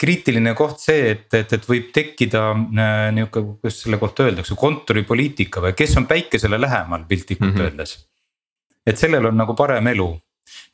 [0.00, 5.60] kriitiline koht see, et, et, et võib tekkida äh, nihuke, kuidas selle kohta öeldakse, kontoripoliitika
[5.60, 7.64] või kes on päikesele lähemal piltlikult mm -hmm.
[7.64, 8.08] öeldes.
[8.86, 10.08] et sellel on nagu parem elu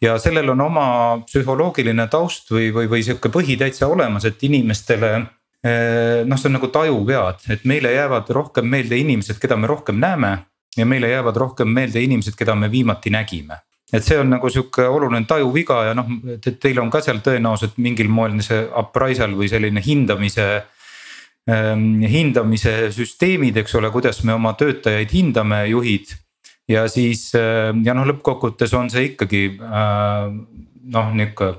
[0.00, 0.86] ja sellel on oma
[1.26, 5.26] psühholoogiline taust või, või, või sihuke põhi täitsa olemas, et inimestele
[5.62, 10.00] Äh, noh, see on nagu tajuvead, et meile jäävad rohkem meelde inimesed, keda me rohkem
[10.02, 10.38] näeme.
[10.76, 13.58] ja meile jäävad rohkem meelde inimesed, keda me viimati nägime.
[13.92, 16.08] Et see on nagu sihuke oluline tajuviga ja noh,
[16.40, 20.46] teil on ka seal tõenäoliselt mingil moel see appraisal või selline hindamise
[21.50, 22.02] ähm,.
[22.08, 26.14] hindamise süsteemid, eks ole, kuidas me oma töötajaid hindame, juhid.
[26.68, 30.32] ja siis äh, ja noh, lõppkokkuvõttes on see ikkagi äh,
[30.96, 31.52] noh, nihuke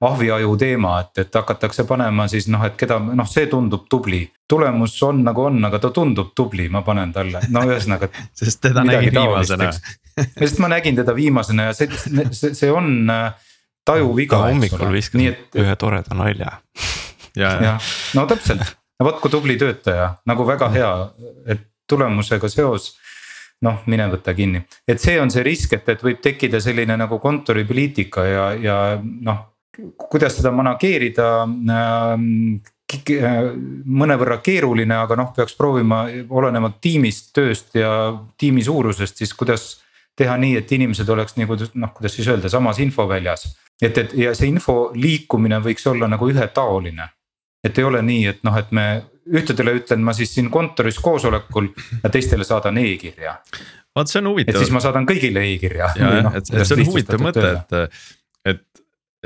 [0.00, 4.28] ahviaju teema, et, et hakatakse panema siis noh, et keda noh, see tundub tubli.
[4.48, 8.84] tulemus on nagu on, aga ta tundub tubli, ma panen talle, no ühesõnaga sest teda
[8.84, 9.72] nägin viimasena
[10.40, 11.88] sest ma nägin teda viimasena ja see,
[12.32, 13.32] see, see on äh,
[13.86, 14.42] tajuviga.
[14.48, 15.58] hommikul viskas et...
[15.58, 16.58] ühe toreda nalja.
[17.38, 18.64] jah, no täpselt,
[18.98, 20.94] no vot kui tubli töötaja, nagu väga hea,
[21.46, 22.94] et tulemusega seos
[23.64, 27.18] noh, mine võta kinni, et see on see risk, et, et võib tekkida selline nagu
[27.22, 29.46] kontoripoliitika ja, ja noh
[30.10, 32.58] kuidas seda manageerida ähm,
[33.84, 37.90] mõnevõrra keeruline, aga noh, peaks proovima olenevalt tiimist, tööst ja
[38.40, 39.68] tiimi suurusest, siis kuidas
[40.18, 43.46] teha nii, et inimesed oleks nagu noh, kuidas siis öelda, samas infoväljas.
[43.82, 47.08] et, et ja see info liikumine võiks olla nagu ühetaoline.
[47.64, 48.88] et ei ole nii, et noh, et me
[49.28, 51.68] ühtedele ütlen ma siis siin kontoris koosolekul
[52.02, 53.38] ja teistele saadan e-kirja.
[53.96, 54.54] vot see on huvitav.
[54.54, 55.92] et siis ma saadan kõigile e-kirja.
[55.96, 58.00] jah, noh, et see on huvitav mõte, et,
[58.54, 58.64] et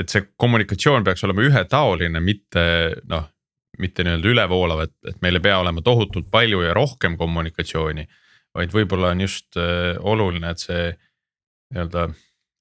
[0.01, 2.63] et see kommunikatsioon peaks olema ühetaoline, mitte
[3.13, 3.27] noh,
[3.81, 8.07] mitte nii-öelda ülevoolav, et, et meil ei pea olema tohutult palju ja rohkem kommunikatsiooni.
[8.57, 10.85] Vaid võib-olla on just äh, oluline, et see
[11.73, 12.11] nii-öelda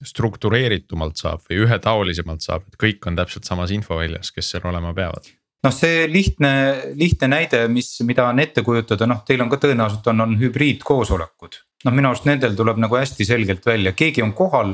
[0.01, 5.29] struktureeritumalt saab või ühetaolisemalt saab, et kõik on täpselt samas infoväljas, kes seal olema peavad
[5.61, 6.51] noh, see lihtne,
[6.97, 11.59] lihtne näide, mis, mida on ette kujutada, noh, teil on ka tõenäoliselt on, on hübriidkoosolekud.
[11.85, 14.73] noh, minu arust nendel tuleb nagu hästi selgelt välja, keegi on kohal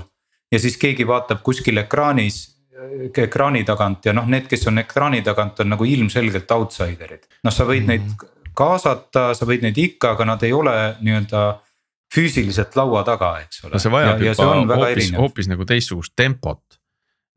[0.51, 2.45] ja siis keegi vaatab kuskil ekraanis
[3.17, 7.25] ekraani tagant ja noh, need, kes on ekraani tagant, on nagu ilmselgelt outsider'id.
[7.43, 8.19] noh, sa võid mm -hmm.
[8.21, 11.43] neid kaasata, sa võid neid ikka, aga nad ei ole nii-öelda
[12.13, 13.73] füüsiliselt laua taga, eks ole.
[13.75, 16.79] no see vajab ja, juba hoopis, hoopis nagu teistsugust tempot.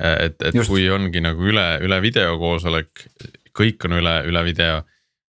[0.01, 0.71] et, et Just.
[0.71, 3.05] kui ongi nagu üle, üle videokoosolek,
[3.57, 4.79] kõik on üle, üle video,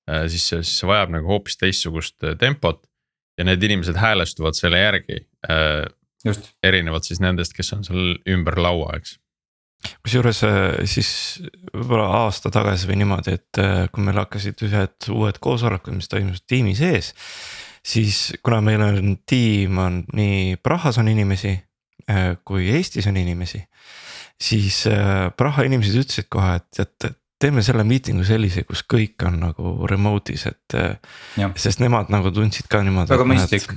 [0.10, 2.84] äh, siis, siis see vajab nagu hoopis teistsugust äh, tempot.
[3.40, 5.24] ja need inimesed häälestuvad selle järgi.
[5.50, 5.88] Äh,
[6.26, 6.50] Just.
[6.64, 9.16] erinevalt siis nendest, kes on seal ümber laua, eks
[10.04, 10.42] kusjuures
[10.92, 11.10] siis
[11.72, 13.60] võib-olla aasta tagasi või niimoodi, et
[13.94, 17.14] kui meil hakkasid ühed uued koosolekud, mis toimusid tiimi sees
[17.86, 21.54] siis kuna meil on tiim on nii Prahas on inimesi
[22.10, 23.64] äh, kui Eestis on inimesi.
[24.42, 29.40] siis äh, Praha inimesed ütlesid kohe, et, et teeme selle miitingu sellise, kus kõik on
[29.40, 30.76] nagu remote'is, et.
[30.76, 33.14] Äh, sest nemad nagu tundsid ka niimoodi.
[33.14, 33.70] väga mõistlik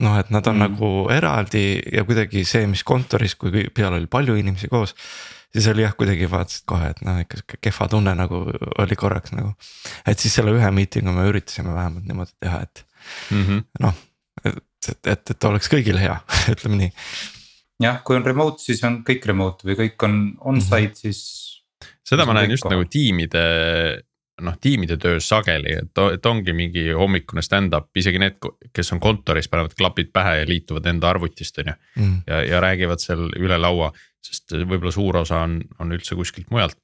[0.00, 0.62] noh, et nad on mm.
[0.64, 4.94] nagu eraldi ja kuidagi see, mis kontoris, kui peal oli palju inimesi koos.
[5.54, 8.42] Siis oli jah, kuidagi vaatasid kohe, et noh, ikka sihuke kehva tunne nagu
[8.82, 9.52] oli korraks nagu.
[10.06, 12.84] et siis selle ühe miitingu me üritasime vähemalt niimoodi teha, et
[13.30, 13.64] mm -hmm.
[13.86, 14.00] noh,
[14.44, 16.16] et, et, et, et oleks kõigile hea
[16.54, 16.92] ütleme nii.
[17.86, 21.00] jah, kui on remote, siis on kõik remote või kõik on on-site mm, -hmm.
[21.02, 21.64] siis.
[22.04, 22.76] seda ma näen just koha.
[22.76, 23.44] nagu tiimide
[24.44, 28.38] noh, tiimide töös sageli, et, ongi mingi hommikune stand-up, isegi need,
[28.76, 31.76] kes on kontoris, panevad klapid pähe ja liituvad enda arvutist, on ju.
[32.00, 32.18] Mm.
[32.26, 33.90] ja, ja räägivad seal üle laua,
[34.24, 36.78] sest võib-olla suur osa on, on üldse kuskilt mujalt.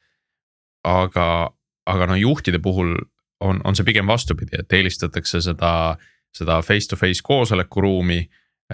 [0.87, 1.51] aga,
[1.87, 2.95] aga no juhtide puhul
[3.41, 5.73] on, on see pigem vastupidi, et eelistatakse seda,
[6.35, 8.21] seda face to face koosolekuruumi.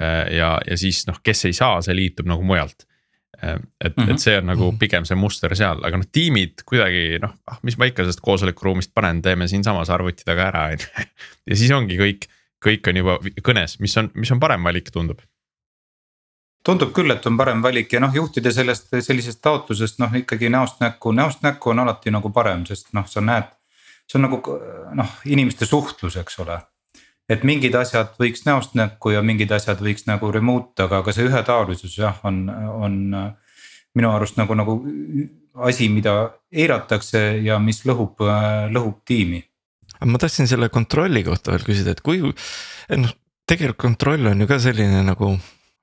[0.00, 2.86] Äh, ja, ja siis noh, kes ei saa, see liitub nagu mujalt.
[3.42, 4.10] Äh, et mm, -hmm.
[4.10, 4.78] et see on nagu mhm.
[4.78, 8.92] pigem see muster seal, aga noh, tiimid kuidagi noh, ah mis ma ikka sellest koosolekuruumist
[8.94, 11.06] panen, teeme siinsamas arvuti taga ära, on ju.
[11.50, 12.28] ja siis ongi kõik,
[12.64, 13.18] kõik on juba
[13.48, 15.24] kõnes, mis on, mis on parem valik, tundub
[16.64, 20.78] tundub küll, et on parem valik ja noh, juhtida sellest sellisest taotlusest noh, ikkagi näost
[20.80, 23.50] näkku, näost näkku on alati nagu parem, sest noh, sa näed
[24.06, 24.58] see on nagu
[24.98, 26.58] noh, inimeste suhtlus, eks ole.
[27.32, 31.28] Et mingid asjad võiks näost näkku ja mingid asjad võiks nagu remote, aga, aga see
[31.28, 32.98] ühetaolisus jah, on, on
[33.96, 34.76] minu arust nagu, nagu
[35.68, 36.16] asi, mida
[36.52, 38.22] eiratakse ja mis lõhub,
[38.72, 39.42] lõhub tiimi.
[40.04, 43.18] ma tahtsin selle kontrolli kohta veel küsida, et kui, noh
[43.48, 45.32] tegelikult kontroll on ju ka selline nagu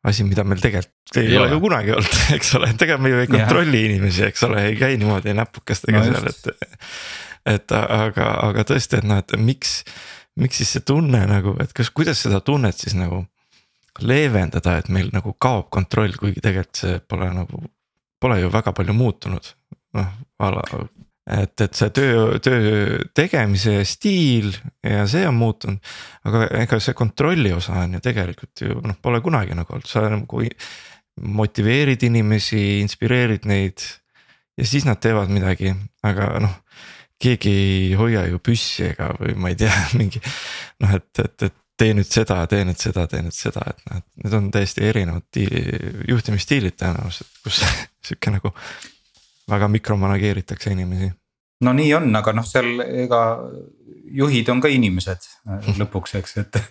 [0.08, 3.12] asi, mida meil tegelikult ei, ei ole ju kunagi olnud, eks ole, et ega me
[3.12, 3.90] ju ei kontrolli ja.
[3.90, 6.54] inimesi, eks ole, ei käi niimoodi näpukestega no seal, et
[7.50, 9.80] et aga, aga tõesti, et noh, et miks,
[10.40, 13.24] miks siis see tunne nagu, et kas, kuidas seda tunnet siis nagu
[14.06, 17.62] leevendada, et meil nagu kaob kontroll, kuigi tegelikult see pole nagu,
[18.22, 19.54] pole ju väga palju muutunud.
[19.98, 24.52] noh, et, et see töö, töö tegemise stiil
[24.86, 25.82] ja see on muutunud.
[26.30, 30.06] aga ega see kontrolli osa on ju tegelikult ju noh, pole kunagi nagu olnud, sa
[30.10, 30.44] nagu
[31.20, 33.84] motiveerid inimesi, inspireerid neid.
[34.58, 35.74] ja siis nad teevad midagi,
[36.06, 36.56] aga noh
[37.20, 41.58] keegi ei hoia ju püssi ega, või ma ei tea, mingi noh, et, et, et
[41.80, 44.86] tee nüüd seda, tee nüüd seda, tee nüüd seda, et noh, et need on täiesti
[44.88, 45.42] erinevad
[46.10, 47.64] juhtimisstiilid tõenäoliselt, kus
[48.10, 48.54] sihuke nagu
[49.50, 51.12] väga mikromanageeritakse inimesi.
[51.66, 53.22] no nii on, aga noh, seal ega
[54.10, 56.62] juhid on ka inimesed äh, lõpuks, eks, et.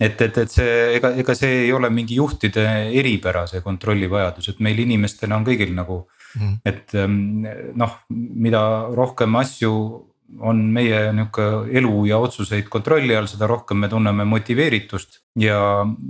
[0.00, 2.66] et, et, et see, ega, ega see ei ole mingi juhtide
[3.00, 6.02] eripära, see kontrolli vajadus, et meil inimestena on kõigil nagu
[6.38, 6.56] mm..
[6.64, 7.44] et ähm,
[7.78, 8.62] noh, mida
[8.94, 9.74] rohkem asju
[10.40, 11.44] on meie nihuke
[11.76, 15.58] elu ja otsuseid kontrolli all, seda rohkem me tunneme motiveeritust ja,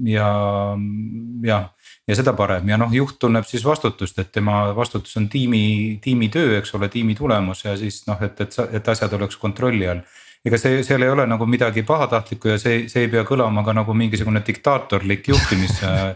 [0.06, 0.28] ja,
[1.42, 1.58] ja.
[2.06, 6.58] ja seda parem ja noh, juht tunneb siis vastutust, et tema vastutus on tiimi, tiimitöö,
[6.60, 10.04] eks ole, tiimi tulemus ja siis noh, et, et, et asjad oleks kontrolli all
[10.42, 13.74] ega see, seal ei ole nagu midagi pahatahtlikku ja see, see ei pea kõlama ka
[13.74, 16.14] nagu mingisugune diktaatorlik juhtimis Äh,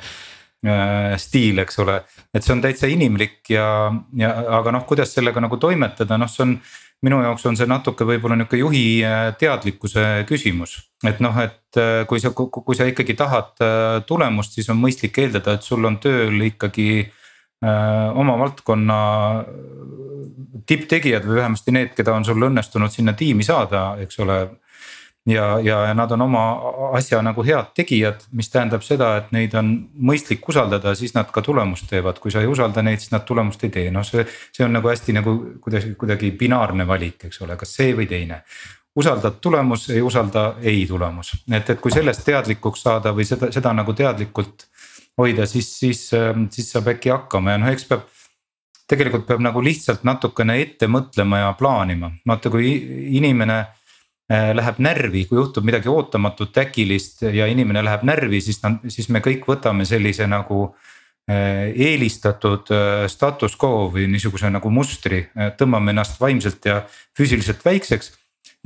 [1.21, 2.01] stiil, eks ole.
[2.35, 6.43] et see on täitsa inimlik ja, ja aga noh, kuidas sellega nagu toimetada, noh, see
[6.47, 6.59] on.
[7.05, 10.73] minu jaoks on see natuke võib-olla nihuke juhi äh, teadlikkuse küsimus,
[11.05, 13.53] et noh, et äh, kui sa, kui sa ikkagi tahad
[14.09, 18.99] tulemust, siis on mõistlik eeldada, et sul on tööl ikkagi öö, oma valdkonna
[20.67, 24.41] tipptegijad või vähemasti need, keda on sul õnnestunud sinna tiimi saada, eks ole
[25.27, 26.45] ja, ja nad on oma
[26.93, 31.43] asja nagu head tegijad, mis tähendab seda, et neid on mõistlik usaldada, siis nad ka
[31.43, 34.27] tulemust teevad, kui sa ei usalda neid, siis nad tulemust ei tee, noh, see.
[34.55, 38.43] see on nagu hästi nagu kuidagi, kuidagi binaarne valik, eks ole, kas see või teine.
[38.97, 43.73] usaldad tulemus, ei usalda ei tulemus, et, et kui sellest teadlikuks saada või seda, seda
[43.77, 44.69] nagu teadlikult
[45.19, 46.11] hoida, siis, siis,
[46.51, 48.07] siis saab äkki hakkama ja noh, eks peab.
[48.87, 52.71] tegelikult peab nagu lihtsalt natukene ette mõtlema ja plaanima, vaata kui
[53.19, 53.65] inimene
[54.29, 59.21] läheb närvi, kui juhtub midagi ootamatut, äkilist ja inimene läheb närvi, siis ta, siis me
[59.23, 60.65] kõik võtame sellise nagu
[61.31, 65.23] äh, eelistatud äh, status quo või niisuguse nagu mustri,
[65.59, 66.81] tõmbame ennast vaimselt ja
[67.17, 68.13] füüsiliselt väikseks.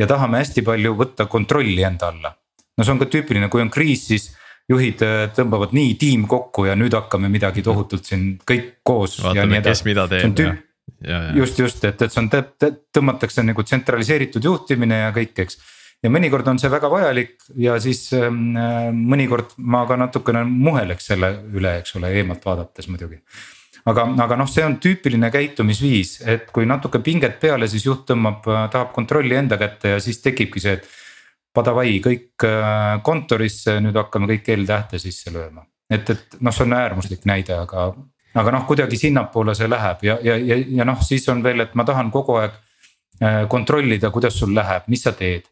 [0.01, 2.35] ja tahame hästi palju võtta kontrolli enda alla.
[2.79, 4.31] no see on ka tüüpiline, kui on kriis, siis
[4.70, 9.18] juhid äh, tõmbavad nii tiim kokku ja nüüd hakkame midagi tohutult siin kõik koos.
[9.25, 10.55] vaatame, kes mida teeb ja.
[11.36, 12.30] Just, just, et, et see on,
[12.94, 15.60] tõmmatakse nagu tsentraliseeritud juhtimine ja kõik, eks.
[16.04, 21.10] ja mõnikord on see väga vajalik ja siis ähm, äh, mõnikord ma ka natukene muheleks
[21.12, 23.20] selle üle, eks ole, eemalt vaadates muidugi
[23.88, 28.44] aga, aga noh, see on tüüpiline käitumisviis, et kui natuke pinget peale, siis juht tõmbab,
[28.48, 30.96] äh, tahab kontrolli enda kätte ja siis tekibki see, et
[31.50, 35.64] Padavai kõik äh, kontorisse, nüüd hakkame kõik L-tähte sisse lööma.
[35.90, 37.88] et, et noh, see on äärmuslik näide, aga,
[38.34, 41.74] aga noh, kuidagi sinnapoole see läheb ja, ja, ja, ja noh, siis on veel, et
[41.78, 42.52] ma tahan kogu aeg
[43.22, 45.48] äh, kontrollida, kuidas sul läheb, mis sa teed.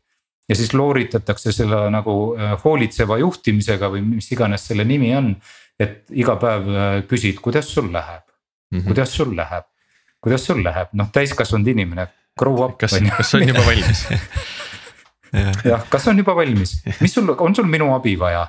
[0.48, 5.34] ja siis looritatakse selle nagu äh, hoolitseva juhtimisega või mis iganes selle nimi on.
[5.78, 6.70] et iga päev
[7.10, 8.22] küsid, kuidas sul läheb
[8.70, 8.86] mm, -hmm.
[8.86, 9.64] kuidas sul läheb,
[10.20, 12.78] kuidas sul läheb, noh täiskasvanud inimene, grow up.
[12.78, 14.06] kas, kas on juba valmis
[15.64, 18.46] jah, kas on juba valmis, mis sul, on sul minu abi vaja?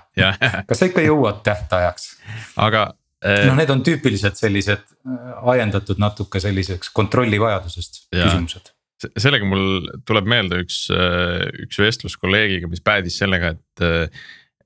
[0.67, 2.11] kas sa ikka jõuad tähtajaks?
[2.57, 2.93] aga
[3.25, 3.45] äh....
[3.47, 10.59] noh, need on tüüpilised sellised äh, ajendatud natuke selliseks kontrollivajadusest küsimused sellega mul tuleb meelde
[10.65, 14.15] üks, äh, üks vestlus kolleegiga, mis päädis sellega, et.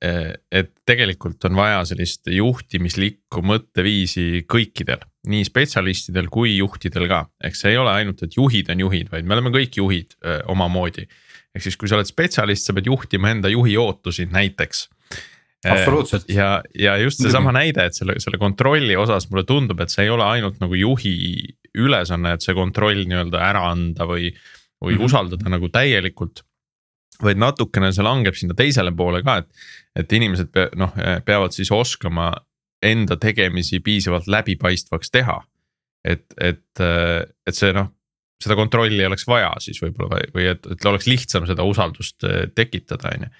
[0.03, 4.99] Et tegelikult on vaja sellist juhtimislikku mõtteviisi kõikidel,
[5.31, 9.23] nii spetsialistidel kui juhtidel ka, ehk see ei ole ainult, et juhid on juhid, vaid
[9.23, 11.05] me oleme kõik juhid öö, omamoodi
[11.53, 14.87] ehk siis, kui sa oled spetsialist, sa pead juhtima enda juhi ootusi näiteks.
[15.71, 16.29] Absoluutselt.
[16.29, 20.11] ja, ja just seesama näide, et selle, selle kontrolli osas mulle tundub, et see ei
[20.13, 21.13] ole ainult nagu juhi
[21.79, 24.33] ülesanne, et see kontroll nii-öelda ära anda või,
[24.83, 25.05] või mm -hmm.
[25.05, 26.43] usaldada nagu täielikult.
[27.23, 29.47] vaid natukene see langeb sinna teisele poole ka, et,
[29.95, 30.91] et inimesed pea, noh,
[31.25, 32.33] peavad siis oskama
[32.81, 35.41] enda tegemisi piisavalt läbipaistvaks teha.
[36.03, 36.79] et, et,
[37.47, 37.87] et see noh
[38.43, 42.45] seda kontrolli oleks vaja siis võib-olla või, või et, et oleks lihtsam seda usaldust äh,
[42.55, 43.33] tekitada, on ju.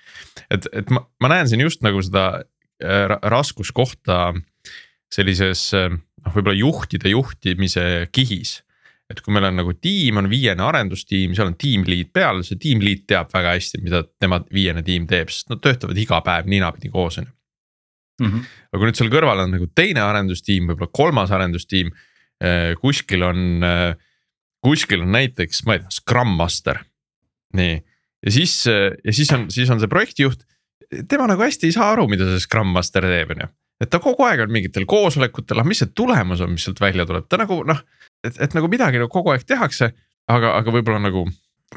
[0.58, 4.34] et, et ma, ma näen siin just nagu seda äh, raskuskohta
[5.14, 8.62] sellises äh, noh, võib-olla juhtide juhtimise kihis
[9.12, 13.04] et kui meil on nagu tiim on viiene arendustiim, seal on tiimliit peal, see tiimliit
[13.12, 17.20] teab väga hästi, mida tema viiene tiim teeb, sest nad töötavad iga päev ninapidi koos
[17.22, 17.34] on ju.
[18.24, 18.42] Mhm.
[18.70, 21.90] aga kui nüüd seal kõrval on nagu teine arendustiim, võib-olla kolmas arendustiim,
[22.82, 23.96] kuskil on äh,
[24.64, 26.82] kuskil on näiteks, ma ei tea, Scrum Master.
[27.58, 27.76] nii,
[28.26, 30.46] ja siis, ja siis on, siis on see projektijuht,
[31.10, 33.50] tema nagu hästi ei saa aru, mida see Scrum Master teeb, on ju.
[33.84, 37.06] et ta kogu aeg on mingitel koosolekutel, ah mis see tulemus on, mis sealt välja
[37.10, 37.80] tuleb, ta nagu noh,
[38.24, 39.92] et, et nagu midagi nagu kogu aeg tehakse,
[40.32, 41.26] aga, aga võib-olla nagu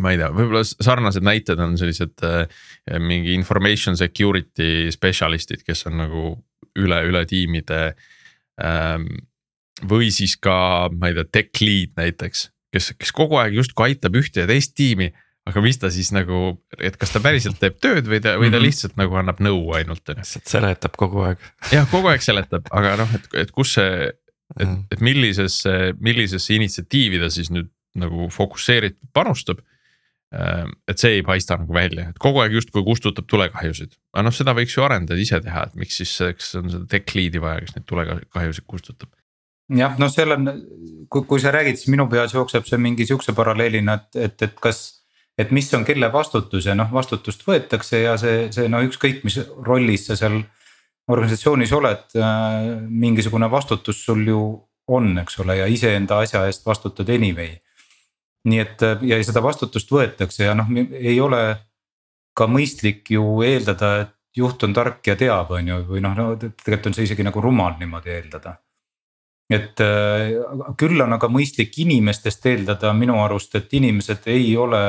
[0.03, 2.67] ma ei tea, võib-olla sarnased näited on sellised äh,
[3.03, 6.27] mingi information security spetsialistid, kes on nagu
[6.79, 7.81] üle, üle tiimide
[8.63, 9.09] ähm,.
[9.89, 14.19] või siis ka, ma ei tea, tech lead näiteks, kes, kes kogu aeg justkui aitab
[14.19, 15.13] ühte ja teist tiimi.
[15.47, 18.59] aga mis ta siis nagu, et kas ta päriselt teeb tööd või ta, või ta
[18.59, 18.65] mhm.
[18.67, 21.45] lihtsalt nagu annab nõu ainult lihtsalt seletab kogu aeg.
[21.71, 24.83] jah, kogu aeg seletab, aga noh, et, et kus see, et, mhm.
[24.91, 29.63] et millisesse, millisesse initsiatiivi ta siis nüüd nagu fokusseeritult panustab
[30.35, 34.35] ehm, et see ei paista nagu välja, et kogu aeg justkui kustutab tulekahjusid, aga noh,
[34.35, 37.63] seda võiks ju arendajad ise teha, et miks siis selleks on seda tech lead'i vaja,
[37.63, 39.15] kes neid tulekahjusid kustutab
[39.75, 40.51] jah, no seal on,
[41.11, 44.61] kui, kui sa räägid, siis minu peas jookseb see mingi sihukese paralleelina, et, et, et
[44.63, 44.85] kas.
[45.39, 49.37] et mis on kelle vastutus ja noh, vastutust võetakse ja see, see no ükskõik, mis
[49.67, 50.39] rollis sa seal
[51.13, 54.41] organisatsioonis oled äh,, mingisugune vastutus sul ju
[54.89, 57.57] on, eks ole, ja iseenda asja eest vastutad anyway.
[58.47, 61.41] nii et ja seda vastutust võetakse ja noh, ei ole
[62.37, 66.27] ka mõistlik ju eeldada, et juht on tark ja teab, on ju, või noh, no
[66.39, 68.55] tegelikult on see isegi nagu rumal niimoodi eeldada
[69.51, 70.33] et äh,
[70.79, 74.81] küll on aga mõistlik inimestest eeldada minu arust, et inimesed ei ole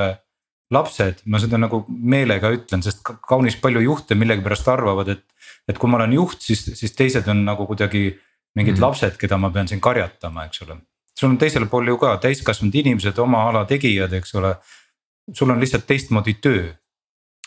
[0.74, 5.24] lapsed, ma seda nagu meelega ütlen, sest kaunis palju juhte millegipärast arvavad, et.
[5.68, 8.10] et kui ma olen juht, siis, siis teised on nagu kuidagi
[8.56, 8.84] mingid mm.
[8.84, 10.82] lapsed, keda ma pean siin karjatama, eks ole.
[11.18, 14.56] sul on teisel pool ju ka täiskasvanud inimesed, oma ala tegijad, eks ole.
[15.34, 16.74] sul on lihtsalt teistmoodi töö.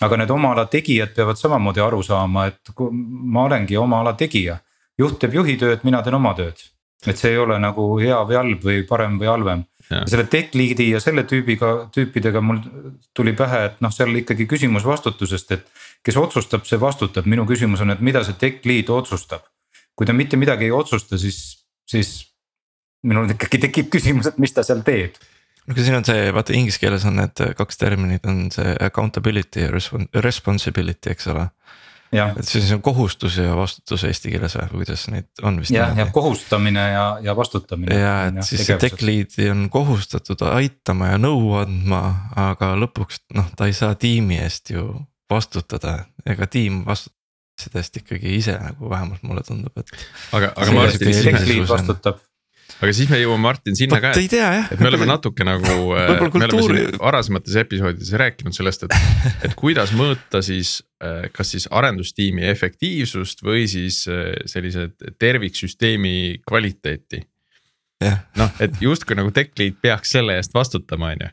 [0.01, 4.61] aga need oma ala tegijad peavad samamoodi aru saama, et ma olengi oma ala tegija.
[4.99, 6.61] juht teeb juhi tööd, mina teen oma tööd
[7.07, 9.65] et see ei ole nagu hea või halb või parem või halvem.
[10.07, 12.61] selle tech lead'i ja selle tüübiga, tüüpidega mul
[13.17, 15.67] tuli pähe, et noh, seal ikkagi küsimus vastutusest, et.
[16.05, 19.43] kes otsustab, see vastutab, minu küsimus on, et mida see tech lead otsustab.
[19.97, 22.31] kui ta mitte midagi ei otsusta, siis, siis
[23.03, 25.17] minul ikkagi tekib küsimus, et mis ta seal teeb
[25.67, 29.67] no aga siin on see, vaata inglise keeles on need kaks terminit on see accountability
[29.67, 29.73] ja
[30.23, 31.55] responsibility, eks ole et
[32.43, 35.75] siis on kohustus ja vastutus eesti keeles või kuidas neid on vist.
[35.75, 37.99] jah, ja kohustamine ja, ja vastutamine.
[37.99, 42.03] ja, et siis see tech lead'i on kohustatud aitama ja nõu andma,
[42.51, 44.89] aga lõpuks noh, ta ei saa tiimi eest ju
[45.31, 47.19] vastutada, ega tiim vastutab
[47.61, 49.91] seda eest ikkagi ise nagu vähemalt mulle tundub, et.
[50.33, 52.23] aga, aga ma arvan, et tech lead vastutab
[52.79, 55.65] aga siis me jõuame Martin sinna Võt, ka, et, et me oleme natuke nagu,
[55.99, 58.95] äh, me oleme siin varasemates episoodides rääkinud sellest, et,
[59.49, 60.81] et kuidas mõõta siis.
[61.01, 67.23] Äh, kas siis arendustiimi efektiivsust või siis äh, sellise terviksüsteemi kvaliteeti.
[68.37, 71.31] noh, et justkui nagu tech lead peaks selle eest vastutama, on ju.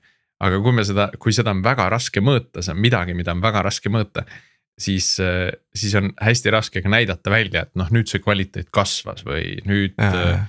[0.48, 3.44] aga kui me seda, kui seda on väga raske mõõta, see on midagi, mida on
[3.44, 4.24] väga raske mõõta
[4.80, 5.18] siis,
[5.76, 9.96] siis on hästi raske ka näidata välja, et noh, nüüd see kvaliteet kasvas või nüüd
[9.98, 10.44] ja,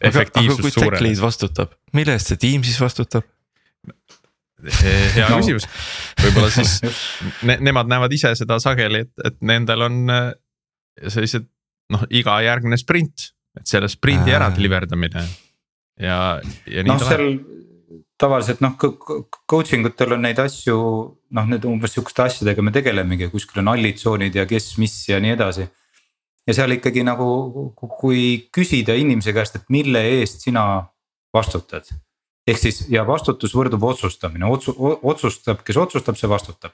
[0.00, 3.26] aga, aga kui tech lead vastutab, mille eest see tiim siis vastutab?
[4.66, 5.36] hea no.
[5.38, 5.66] küsimus,
[6.22, 6.78] võib-olla siis
[7.48, 10.30] ne, nemad näevad ise seda sageli, et, et nendel on äh,
[11.12, 11.44] sellised
[11.92, 13.28] noh, iga järgmine sprint,
[13.60, 15.22] et selle sprindi ära deliver damine
[16.00, 17.44] ja, ja nii no, ta läheb
[18.20, 18.76] tavaliselt noh,
[19.48, 20.76] coaching utel on neid asju,
[21.36, 25.34] noh, need umbes sihukeste asjadega me tegelemegi, kuskil on allitsoonid ja kes, mis ja nii
[25.36, 25.66] edasi
[26.46, 27.28] ja seal ikkagi nagu,
[27.76, 30.66] kui küsida inimese käest, et mille eest sina
[31.34, 31.88] vastutad.
[32.46, 36.72] ehk siis ja vastutus võrdub otsustamine, otsu-, otsustab, kes otsustab, see vastutab.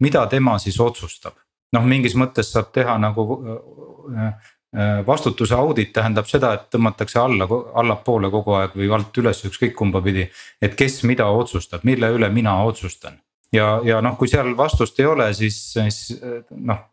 [0.00, 1.38] mida tema siis otsustab,
[1.72, 4.28] noh, mingis mõttes saab teha nagu äh,
[4.76, 9.74] äh, vastutuse audit tähendab seda, et tõmmatakse alla, allapoole kogu aeg või alt üles, ükskõik
[9.74, 10.28] kumba pidi.
[10.60, 13.20] et kes mida otsustab, mille üle mina otsustan
[13.52, 16.20] ja, ja noh, kui seal vastust ei ole, siis, siis
[16.50, 16.90] noh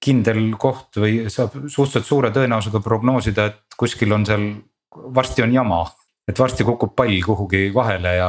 [0.00, 4.46] kindel koht või saab suhteliselt suure tõenäosusega prognoosida, et kuskil on seal,
[5.14, 5.84] varsti on jama.
[6.28, 8.28] et varsti kukub pall kuhugi vahele ja,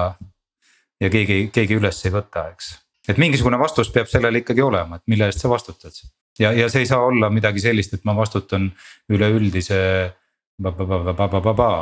[1.02, 2.72] ja keegi, keegi üles ei võta, eks.
[3.08, 5.96] et mingisugune vastus peab sellele ikkagi olema, et mille eest sa vastutad.
[6.40, 8.72] ja, ja see ei saa olla midagi sellist, et ma vastutan
[9.10, 9.82] üleüldise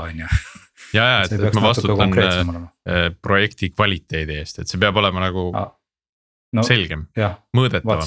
[0.04, 0.28] on ju
[0.94, 5.50] ja, ja et, et ma vastutan äh, projekti kvaliteedi eest, et see peab olema nagu
[5.58, 5.72] ah,
[6.54, 7.08] no, selgem,
[7.58, 8.06] mõõdetavam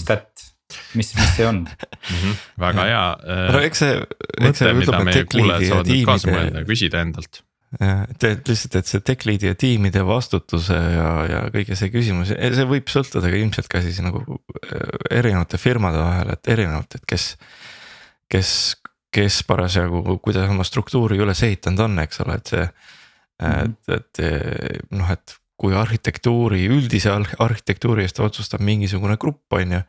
[0.98, 2.18] mis, mis see on mm?
[2.18, 3.46] -hmm, väga hea äh,.
[3.54, 3.96] no eks see,
[4.40, 6.64] eks see ütleme tech lead'i ja tiimide.
[6.68, 7.42] küsida endalt.
[7.80, 12.34] jah, et lihtsalt, et see tech lead'i ja tiimide vastutuse ja, ja kõige see küsimus,
[12.34, 14.86] see võib sõltuda ka ilmselt ka siis nagu äh,
[15.22, 17.34] erinevate firmade vahel, et erinevalt, et kes.
[18.32, 18.50] kes,
[19.12, 23.46] kes parasjagu, kuidas oma struktuuri üles ehitanud on, eks ole, et see mm.
[23.46, 23.74] -hmm.
[23.96, 29.82] et, et noh, et kui arhitektuuri, üldise arhitektuuri eest otsustab mingisugune grupp, on ju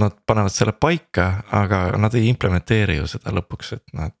[0.00, 1.26] Nad panevad selle paika,
[1.56, 4.14] aga nad ei implementeeri ju seda lõpuks, et nad,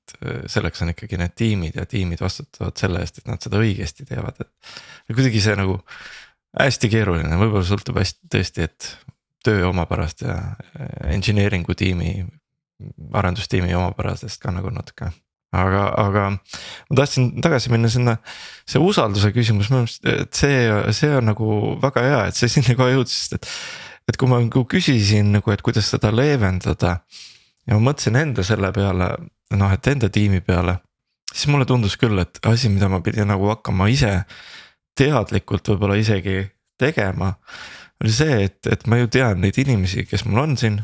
[0.50, 4.40] selleks on ikkagi need tiimid ja tiimid vastutavad selle eest, et nad seda õigesti teevad,
[4.42, 4.74] et.
[5.12, 5.78] kuidagi see nagu
[6.60, 8.90] hästi keeruline, võib-olla sõltub hästi tõesti, et
[9.44, 10.36] töö omapärast ja
[11.08, 12.14] engineering'u tiimi,
[13.16, 15.12] arendustiimi omapärasest ka nagu natuke
[15.56, 18.16] aga, aga ma tahtsin tagasi minna sinna,
[18.68, 22.76] see usalduse küsimus, minu meelest, et see, see on nagu väga hea, et see sinna
[22.78, 23.50] kohe jõudis, sest et
[24.10, 27.00] et kui ma nagu küsisin nagu, et kuidas seda leevendada.
[27.66, 29.10] ja ma mõtlesin enda selle peale,
[29.54, 30.78] noh, et enda tiimi peale.
[31.32, 34.24] siis mulle tundus küll, et asi, mida ma pidin nagu hakkama ise
[34.98, 36.42] teadlikult võib-olla isegi
[36.78, 37.34] tegema.
[38.02, 40.80] oli see, et, et ma ju tean neid inimesi, kes mul on siin,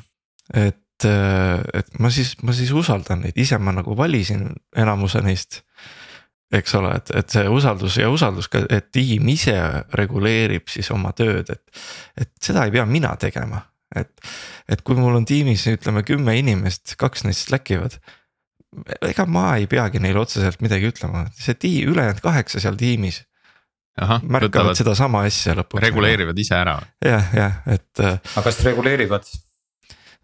[0.54, 5.58] et et ma siis, ma siis usaldan neid, ise ma nagu valisin enamuse neist
[6.52, 9.56] eks ole, et, et see usaldus ja usaldus ka, et tiim ise
[9.98, 11.86] reguleerib siis oma tööd, et.
[12.22, 13.64] et seda ei pea mina tegema,
[13.96, 14.12] et,
[14.70, 17.98] et kui mul on tiimis ütleme kümme inimest, kaks neist slack ivad.
[19.08, 23.24] ega ma ei peagi neile otseselt midagi ütlema, see tiim, ülejäänud kaheksa seal tiimis.
[24.22, 25.82] märkavad sedasama asja lõpuks.
[25.82, 26.78] reguleerivad ise ära.
[27.04, 27.90] jah, jah, et.
[27.98, 29.26] Äh, aga kas reguleerivad?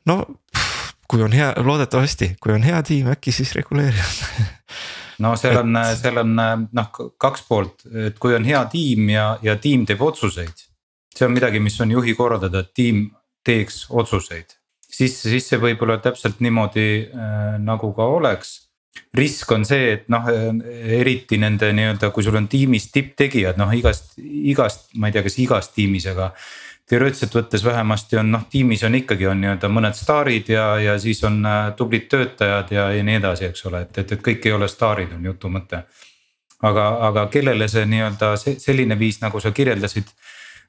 [0.07, 0.23] no
[1.13, 4.21] kui on hea, loodetavasti, kui on hea tiim, äkki siis reguleerivad
[5.19, 6.91] no seal on, seal on noh,
[7.21, 10.69] kaks poolt, et kui on hea tiim ja, ja tiim teeb otsuseid.
[11.13, 13.05] see on midagi, mis on juhi korraldada, et tiim
[13.45, 14.57] teeks otsuseid,
[14.89, 18.61] siis, siis see võib olla täpselt niimoodi äh, nagu ka oleks.
[19.17, 20.27] Risk on see, et noh,
[21.01, 25.39] eriti nende nii-öelda, kui sul on tiimis tipptegijad, noh igast, igast, ma ei tea, kas
[25.41, 26.29] igast tiimis, aga
[26.89, 31.23] teoreetiliselt võttes vähemasti on noh, tiimis on ikkagi on nii-öelda mõned staarid ja, ja siis
[31.25, 34.55] on äh, tublid töötajad ja, ja nii edasi, eks ole, et, et, et kõik ei
[34.57, 35.85] ole staarid, on jutu mõte.
[36.63, 40.11] aga, aga kellele see nii-öelda see selline viis, nagu sa kirjeldasid,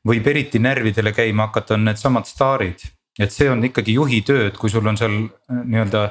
[0.08, 2.86] võib eriti närvidele käima hakata, on needsamad staarid.
[3.20, 6.10] et see on ikkagi juhi töö, et kui sul on seal äh, nii-öelda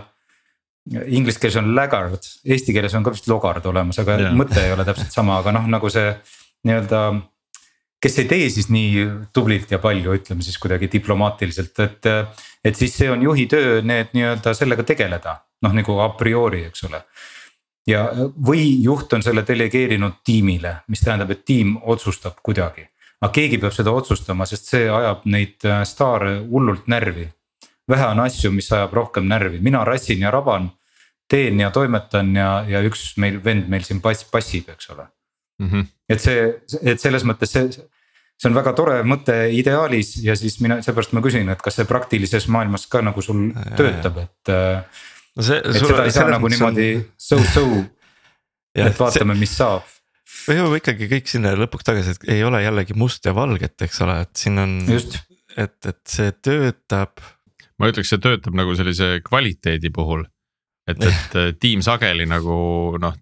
[1.07, 4.33] Inglise keeles on laggard, eesti keeles on ka vist logard olemas, aga yeah.
[4.35, 6.09] mõte ei ole täpselt sama, aga noh, nagu see
[6.67, 7.03] nii-öelda.
[8.03, 12.09] Kes ei tee siis nii tublilt ja palju, ütleme siis kuidagi diplomaatiliselt, et,
[12.65, 16.89] et siis see on juhi töö, need nii-öelda sellega tegeleda, noh nagu a priori, eks
[16.91, 17.03] ole
[17.87, 18.07] ja,
[18.47, 22.89] või juht on selle delegeerinud tiimile, mis tähendab, et tiim otsustab kuidagi.
[23.23, 27.29] aga keegi peab seda otsustama, sest see ajab neid äh, staare hullult närvi.
[27.89, 30.71] vähe on asju, mis ajab rohkem närvi, mina rassin ja raban.
[31.29, 35.07] teen ja toimetan ja, ja üks meil vend meil siin pass, passib, eks ole.
[35.59, 35.69] mm.
[35.69, 35.87] -hmm.
[36.09, 37.69] et see, et selles mõttes see,
[38.41, 41.89] see on väga tore mõte ideaalis ja siis mina, seepärast ma küsin, et kas see
[41.89, 45.03] praktilises maailmas ka nagu sul Ja, töötab, et äh,
[45.37, 45.59] no see.
[45.61, 46.89] et seda ei saa nagu niimoodi
[47.21, 47.67] so-so,
[48.87, 49.87] et vaatame, mis saab.
[50.49, 54.03] me jõuame ikkagi kõik sinna lõpuks tagasi, et ei ole jällegi must ja valget, eks
[54.07, 55.21] ole, et siin on, just,
[55.57, 57.23] et, et see töötab.
[57.79, 60.27] ma ütleks, see töötab nagu sellise kvaliteedi puhul.
[60.89, 62.57] et, et äh, tiim sageli nagu
[63.03, 63.21] noh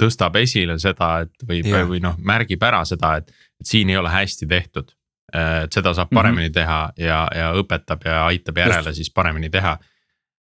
[0.00, 4.10] tõstab esile seda, et või, või noh, märgib ära seda, et, et siin ei ole
[4.12, 4.96] hästi tehtud.
[5.30, 6.54] et seda saab paremini mm -hmm.
[6.54, 9.78] teha ja, ja õpetab ja aitab järele siis paremini teha.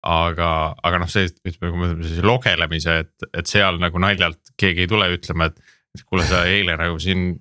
[0.02, 4.52] aga, aga noh, see ütleme, kui me ütleme siis logelemise, et, et seal nagu naljalt
[4.56, 5.58] keegi ei tule ütlema, et.
[5.94, 7.40] et kuule, sa eile nagu siin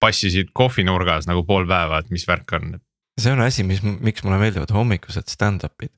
[0.00, 2.80] passisid kohvinurgas nagu pool päeva, et mis värk on,
[3.20, 5.92] see on asi, mis, miks mulle meeldivad hommikused stand-up'id.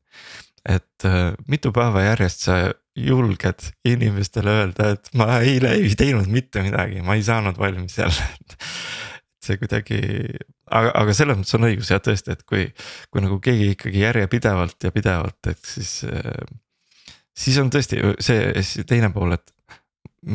[0.69, 2.59] et äh, mitu päeva järjest sa
[2.97, 8.29] julged inimestele öelda, et ma eile ei teinud mitte midagi, ma ei saanud valmis jälle,
[8.41, 8.59] et.
[9.47, 9.99] see kuidagi,
[10.75, 12.65] aga, aga selles mõttes on õigus jah, tõesti, et kui,
[13.13, 16.01] kui nagu keegi ikkagi järjepidevalt ja pidevalt, et siis.
[17.37, 19.53] siis on tõesti see, see teine pool, et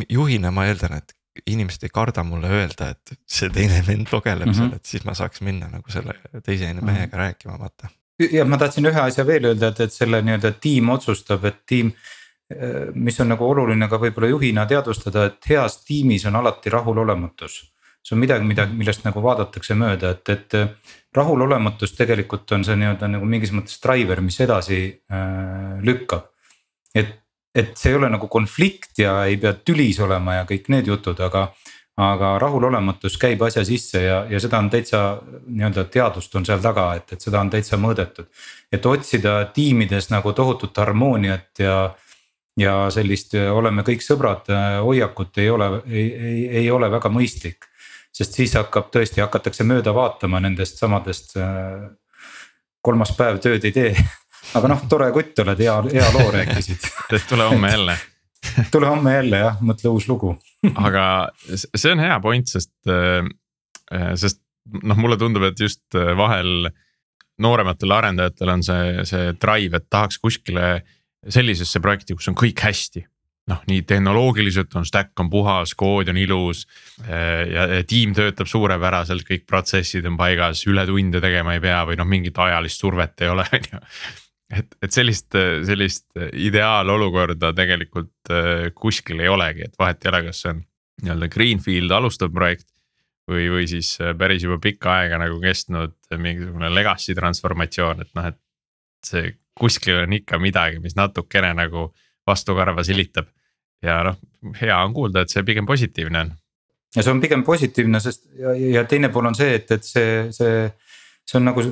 [0.10, 1.16] juhina ma eeldan, et
[1.48, 4.58] inimesed ei karda mulle öelda, et see teine vend logeleb mm -hmm.
[4.58, 7.18] seal, et siis ma saaks minna nagu selle teise mehega mm -hmm.
[7.18, 7.90] rääkima, vaata.
[8.32, 11.94] ja ma tahtsin ühe asja veel öelda, et, et selle nii-öelda tiim otsustab, et tiim.
[12.94, 17.62] Mis on nagu oluline ka võib-olla juhina teadvustada, et heas tiimis on alati rahulolematus.
[18.02, 23.08] see on midagi, mida, millest nagu vaadatakse mööda, et, et rahulolematus tegelikult on see nii-öelda
[23.08, 24.80] nagu mingis mõttes driver, mis edasi
[25.12, 26.32] äh, lükkab.
[26.96, 27.22] et
[27.56, 31.20] et see ei ole nagu konflikt ja ei pea tülis olema ja kõik need jutud,
[31.20, 31.52] aga.
[32.02, 36.86] aga rahulolematus käib asja sisse ja, ja seda on täitsa nii-öelda teadust on seal taga,
[36.98, 38.30] et, et seda on täitsa mõõdetud.
[38.72, 41.76] et otsida tiimides nagu tohutut harmooniat ja.
[42.60, 44.50] Ja sellist oleme kõik sõbrad
[44.84, 46.08] hoiakut ei ole, ei,
[46.50, 47.68] ei, ole väga mõistlik.
[48.12, 51.38] sest siis hakkab tõesti, hakatakse mööda vaatama nendest samadest.
[52.82, 53.96] kolmas päev tööd ei tee
[54.58, 56.88] aga noh, tore kutt oled, hea, hea loo rääkisid
[57.30, 57.98] tule homme jälle
[58.74, 60.36] tule homme jälle jah, mõtle uus lugu
[60.76, 61.04] aga
[61.56, 62.74] see on hea point, sest,
[64.16, 64.42] sest
[64.82, 66.70] noh, mulle tundub, et just vahel
[67.42, 70.82] noorematel arendajatel on see, see drive, et tahaks kuskile
[71.30, 73.06] sellisesse projekti, kus on kõik hästi.
[73.52, 76.62] noh, nii tehnoloogiliselt on stack on puhas, kood on ilus
[77.04, 82.08] ja, ja tiim töötab suurepäraselt, kõik protsessid on paigas, ületunde tegema ei pea või noh,
[82.08, 83.82] mingit ajalist survet ei ole, on ju
[84.58, 90.44] et, et sellist, sellist ideaalolukorda tegelikult äh, kuskil ei olegi, et vahet ei ole, kas
[90.44, 90.62] see on
[91.02, 92.68] nii-öelda greenfield alustav projekt.
[93.32, 98.32] või, või siis äh, päris juba pikka aega nagu kestnud mingisugune legacy transformatsioon, et noh,
[98.34, 98.40] et.
[99.02, 101.90] see kuskil on ikka midagi, mis natukene nagu
[102.28, 103.28] vastukarva silitab
[103.84, 104.20] ja noh,
[104.62, 106.32] hea on kuulda, et see pigem positiivne on.
[106.96, 110.30] ja see on pigem positiivne, sest ja, ja teine pool on see, et, et see,
[110.36, 110.70] see
[111.32, 111.64] see on nagu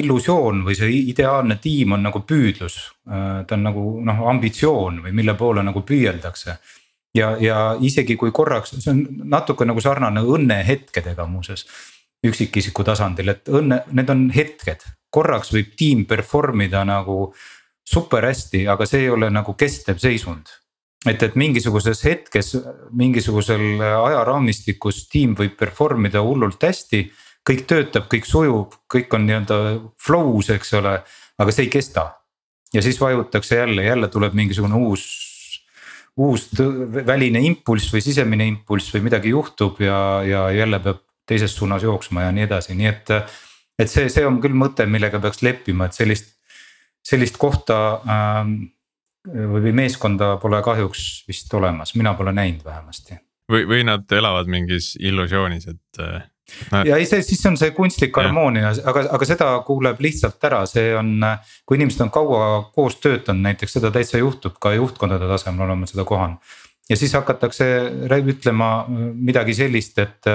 [0.00, 2.76] illusioon või see ideaalne tiim on nagu püüdlus.
[3.06, 6.58] ta on nagu noh, ambitsioon või mille poole nagu püüeldakse.
[7.14, 11.64] ja, ja isegi kui korraks, see on natuke nagu sarnane õnnehetkedega muuseas.
[12.26, 14.82] Üksikisiku tasandil, et õnne, need on hetked,
[15.14, 17.28] korraks võib tiim perform ida nagu
[17.88, 20.50] super hästi, aga see ei ole nagu kestev seisund
[21.06, 22.52] et, et mingisuguses hetkes,
[22.98, 27.04] mingisugusel ajaraamistikus tiim võib perform ida hullult hästi
[27.48, 29.58] kõik töötab, kõik sujub, kõik on nii-öelda
[30.02, 30.98] flow's, eks ole,
[31.38, 32.12] aga see ei kesta.
[32.72, 35.04] ja siis vajutakse jälle, jälle tuleb mingisugune uus,
[36.16, 36.48] uus
[37.06, 42.26] väline impulss või sisemine impulss või midagi juhtub ja, ja jälle peab teises suunas jooksma
[42.26, 43.12] ja nii edasi, nii et.
[43.78, 46.32] et see, see on küll mõte, millega peaks leppima, et sellist,
[47.06, 47.76] sellist kohta
[48.10, 48.56] ähm,
[49.28, 53.20] või meeskonda pole kahjuks vist olemas, mina pole näinud vähemasti.
[53.52, 56.02] või, või nad elavad mingis illusioonis, et
[56.72, 56.82] no..
[56.86, 60.92] ja ei, see siis on see kunstlik harmoonia, aga, aga seda kuuleb lihtsalt ära, see
[60.96, 61.16] on,
[61.68, 66.06] kui inimesed on kaua koos töötanud, näiteks seda täitsa juhtub ka juhtkondade tasemel oleme seda
[66.08, 66.56] kohanud.
[66.88, 67.68] ja siis hakatakse
[68.32, 70.32] ütlema midagi sellist, et,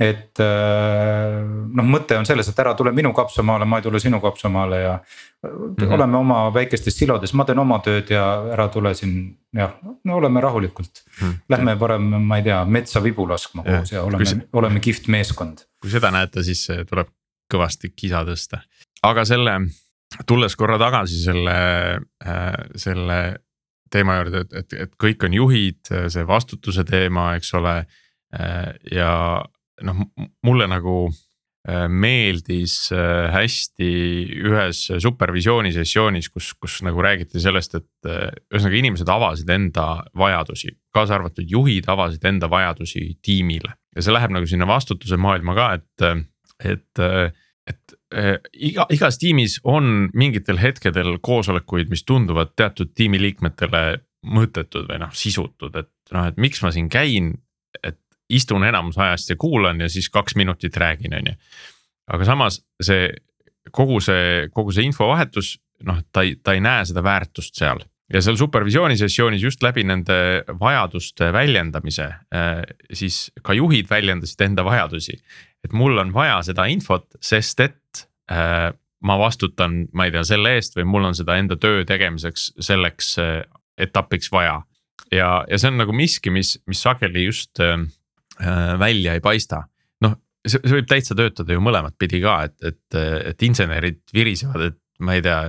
[0.00, 4.80] et noh, mõte on selles, et ära tule minu kapsamaale, ma ei tule sinu kapsamaale
[4.80, 5.74] ja mm.
[5.76, 5.94] -hmm.
[5.94, 8.24] oleme oma väikestes silodes, ma teen oma tööd ja
[8.56, 11.28] ära tule siin jah, no oleme rahulikult mm.
[11.28, 11.38] -hmm.
[11.48, 15.66] Lähme parem, ma ei tea, metsa vibu laskma koos ja oleme, oleme kihvt meeskond.
[15.80, 17.08] kui seda näete, siis tuleb
[17.54, 18.64] kõvasti kisa tõsta,
[19.02, 19.60] aga selle,
[20.26, 21.56] tulles korra tagasi selle,
[22.76, 23.36] selle
[23.90, 27.84] teema juurde, et, et, et kõik on juhid, see vastutuse teema, eks ole.
[28.90, 29.10] ja
[29.82, 30.02] noh,
[30.46, 33.90] mulle nagu äh, meeldis äh, hästi
[34.44, 40.74] ühes supervisiooni sessioonis, kus, kus nagu räägiti sellest, et äh, ühesõnaga inimesed avasid enda vajadusi,
[40.94, 43.74] kaasa arvatud juhid avasid enda vajadusi tiimile.
[43.94, 46.24] ja see läheb nagu sinna vastutuse maailma ka, et,
[46.72, 47.04] et,
[47.70, 47.98] et
[48.58, 53.84] iga, igas tiimis on mingitel hetkedel koosolekuid, mis tunduvad teatud tiimiliikmetele
[54.24, 57.34] mõttetud või noh, sisutud, et noh, et miks ma siin käin,
[57.82, 57.98] et
[58.28, 61.34] istun enamus ajast ja kuulan ja siis kaks minutit räägin, on ju.
[62.14, 63.10] aga samas see
[63.72, 65.58] kogu see, kogu see infovahetus,
[65.88, 67.80] noh, ta ei, ta ei näe seda väärtust seal
[68.12, 72.62] ja seal supervisiooni sessioonis just läbi nende vajaduste väljendamise äh,
[72.92, 75.16] siis ka juhid väljendasid enda vajadusi.
[75.64, 78.70] et mul on vaja seda infot, sest et äh,
[79.04, 83.16] ma vastutan, ma ei tea, selle eest või mul on seda enda töö tegemiseks selleks
[83.18, 83.42] äh,
[83.78, 84.62] etapiks vaja.
[85.12, 87.60] ja, ja see on nagu miski, mis, mis sageli just
[88.80, 89.62] välja ei paista.
[90.04, 90.16] noh,
[90.46, 92.98] see, see võib täitsa töötada ju mõlemat pidi ka, et, et,
[93.32, 95.48] et insenerid virisevad, et ma ei tea.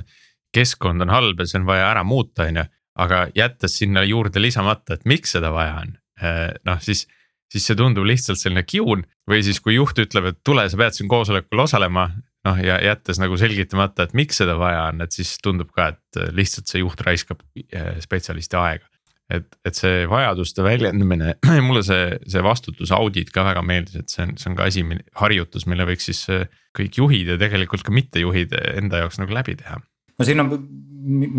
[0.55, 2.63] keskkond on halb ja see on vaja ära muuta, on ju,
[3.03, 7.07] aga jättes sinna juurde lisamata, et miks seda vaja on, äh, noh siis
[7.51, 10.95] siis see tundub lihtsalt selline kiun või siis, kui juht ütleb, et tule, sa pead
[10.97, 12.09] siin koosolekul osalema.
[12.45, 16.19] noh, ja jättes nagu selgitamata, et miks seda vaja on, et siis tundub ka, et
[16.37, 17.41] lihtsalt see juht raiskab
[17.73, 18.85] äh, spetsialisti aega
[19.33, 21.35] et, et see vajaduste väljendamine,
[21.67, 24.85] mulle see, see vastutuse audit ka väga meeldis, et see on, see on ka asi,
[25.21, 29.57] harjutus, mille võiks siis äh, kõik juhid ja tegelikult ka mittejuhid enda jaoks nagu läbi
[29.61, 29.79] teha.
[30.19, 30.53] no siin on,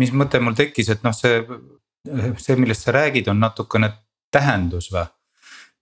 [0.01, 1.41] mis mõte mul tekkis, et noh, see,
[2.41, 3.93] see, millest sa räägid, on natukene
[4.33, 5.07] tähendus või?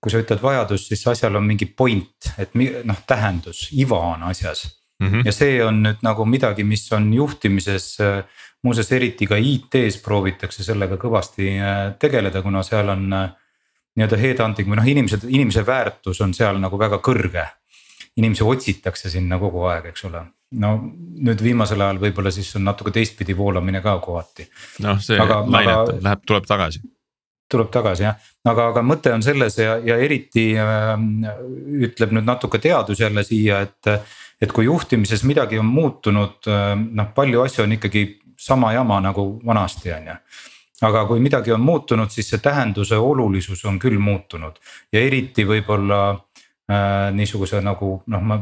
[0.06, 2.51] kui sa ütled vajadus, siis asjal on mingi point, et
[2.86, 4.68] noh, tähendus, iva on asjas
[4.99, 5.08] mm.
[5.08, 5.26] -hmm.
[5.26, 10.66] ja see on nüüd nagu midagi, mis on juhtimises äh, muuseas, eriti ka IT-s proovitakse
[10.66, 13.28] sellega kõvasti äh, tegeleda, kuna seal on äh,
[13.95, 17.45] nii-öelda headhunting või noh, inimesed, inimese väärtus on seal nagu väga kõrge.
[18.16, 20.24] inimesi otsitakse sinna kogu aeg, eks ole.
[20.55, 20.72] no
[21.28, 24.49] nüüd viimasel ajal võib-olla siis on natuke teistpidi voolamine ka kohati.
[24.84, 26.82] noh, see lainetab, läheb, tuleb tagasi.
[27.51, 30.93] tuleb tagasi jah, aga, aga mõte on selles ja, ja eriti äh,
[31.88, 34.11] ütleb nüüd natuke teadus jälle siia, et.
[34.41, 38.01] et kui juhtimises midagi on muutunud, äh, noh palju asju on ikkagi
[38.46, 40.20] sama jama nagu vanasti, on ju
[40.84, 44.58] aga kui midagi on muutunud, siis see tähenduse olulisus on küll muutunud
[44.93, 48.39] ja eriti võib-olla äh, niisuguse nagu noh, ma,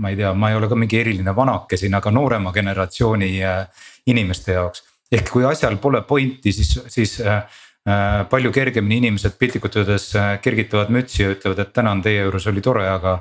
[0.00, 3.84] ma ei tea, ma ei ole ka mingi eriline vanake siin, aga noorema generatsiooni äh,
[4.10, 4.84] inimeste jaoks.
[5.12, 7.44] ehk kui asjal pole pointi, siis, siis äh,
[7.88, 12.46] äh, palju kergemini inimesed piltlikult öeldes äh, kergitavad mütsi ja ütlevad, et tänan, teie juures
[12.50, 13.18] oli tore, aga.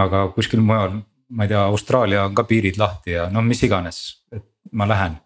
[0.00, 0.94] aga kuskil mujal,
[1.36, 3.98] ma ei tea, Austraalia on ka piirid lahti ja no mis iganes,
[4.32, 5.18] et ma lähen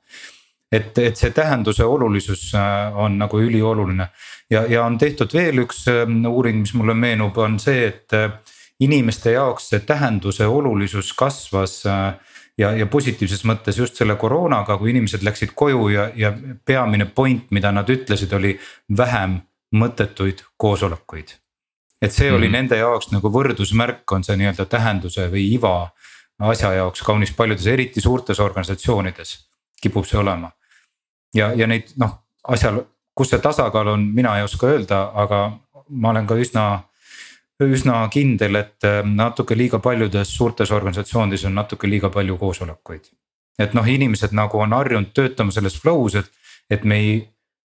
[0.72, 4.08] et, et see tähenduse olulisus äh, on nagu ülioluline
[4.50, 8.30] ja, ja on tehtud veel üks ähm, uuring, mis mulle meenub, on see, et äh,
[8.80, 14.92] inimeste jaoks see tähenduse olulisus kasvas äh, ja, ja positiivses mõttes just selle koroonaga, kui
[14.92, 16.32] inimesed läksid koju ja, ja
[16.64, 18.56] peamine point, mida nad ütlesid, oli
[18.96, 19.40] vähem
[19.76, 21.36] mõttetuid koosolekuid.
[22.02, 22.52] et see mm oli mhm.
[22.52, 25.90] nende jaoks nagu võrdusmärk, on see nii-öelda tähenduse või iva
[26.38, 29.36] asja jaoks kaunis paljudes, eriti suurtes organisatsioonides
[29.82, 30.50] kipub see olema
[31.34, 32.18] ja, ja neid noh,
[32.48, 32.82] asjal,
[33.16, 35.46] kus see tasakaal on, mina ei oska öelda, aga
[35.88, 36.66] ma olen ka üsna
[37.64, 43.08] üsna kindel, et äh, natuke liiga paljudes suurtes organisatsioonides on natuke liiga palju koosolekuid.
[43.58, 46.26] et noh, inimesed nagu on harjunud töötama selles flow's, et,
[46.70, 47.14] et me ei,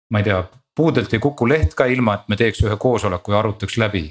[0.09, 0.38] ma ei tea,
[0.76, 4.05] puudelt ei kuku leht ka ilma, et me teeks ühe koosoleku ja arutaks läbi.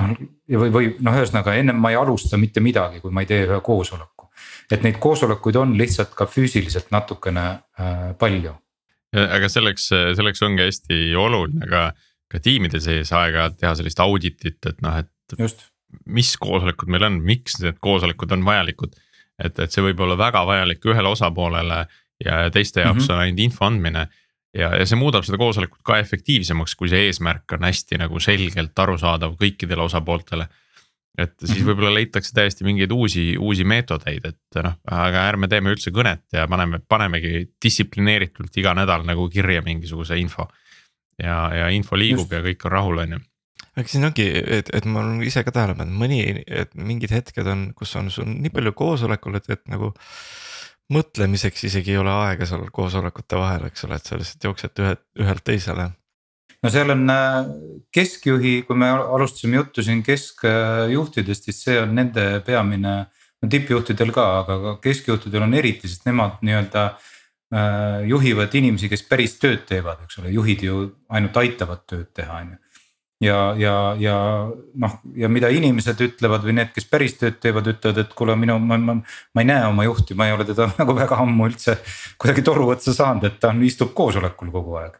[0.00, 0.14] Noh,
[0.48, 3.60] või, või noh, ühesõnaga ennem ma ei alusta mitte midagi, kui ma ei tee ühe
[3.64, 4.30] koosoleku.
[4.70, 7.46] et neid koosolekuid on lihtsalt ka füüsiliselt natukene
[7.78, 8.54] äh, palju
[9.12, 11.90] aga selleks, selleks ongi hästi oluline ka,
[12.32, 15.66] ka tiimide sees aeg-ajalt teha sellist auditit, et noh, et.
[16.08, 18.94] mis koosolekud meil on, miks need koosolekud on vajalikud.
[19.42, 21.84] et, et see võib olla väga vajalik ühele osapoolele
[22.22, 23.12] ja teiste jaoks mm -hmm.
[23.12, 24.06] on ainult info andmine.
[24.54, 28.84] Ja, ja see muudab seda koosolekut ka efektiivsemaks, kui see eesmärk on hästi nagu selgelt
[28.84, 30.48] arusaadav kõikidele osapooltele
[31.18, 31.68] et siis mhm.
[31.68, 36.46] võib-olla leitakse täiesti mingeid uusi, uusi meetodeid, et noh, aga ärme teeme üldse kõnet ja
[36.50, 40.48] paneme, panemegi distsiplineeritult iga nädal nagu kirja mingisuguse info.
[41.20, 42.32] ja, ja info liigub Just.
[42.32, 43.20] ja kõik on rahul, on ju.
[43.76, 44.28] aga siin ongi,
[44.58, 48.08] et, et ma olen ise ka tähele pannud, mõni, et mingid hetked on, kus on
[48.10, 49.92] sul nii palju koosolekul, et, et nagu.
[50.92, 54.94] Mõtlemiseks isegi ei ole aega seal koosolekute vahel, eks ole, et sa lihtsalt jooksed ühe,
[55.22, 55.88] ühelt teisele.
[56.62, 57.38] no seal on äh,
[57.94, 62.94] keskjuhi, kui me alustasime juttu siin keskjuhtidest, siis see on nende peamine.
[63.42, 69.38] no tippjuhtidel ka, aga keskjuhtidel on eriti, sest nemad nii-öelda äh, juhivad inimesi, kes päris
[69.42, 72.62] tööd teevad, eks ole, juhid ju ainult aitavad tööd teha, on ju
[73.22, 74.16] ja, ja, ja
[74.74, 78.58] noh, ja mida inimesed ütlevad või need, kes päris tööd teevad, ütlevad, et kuule, minu,
[78.62, 81.78] ma, ma, ma ei näe oma juhti, ma ei ole teda nagu väga ammu üldse
[82.20, 84.98] kuidagi toru otsa saanud, et ta on, istub koosolekul kogu aeg.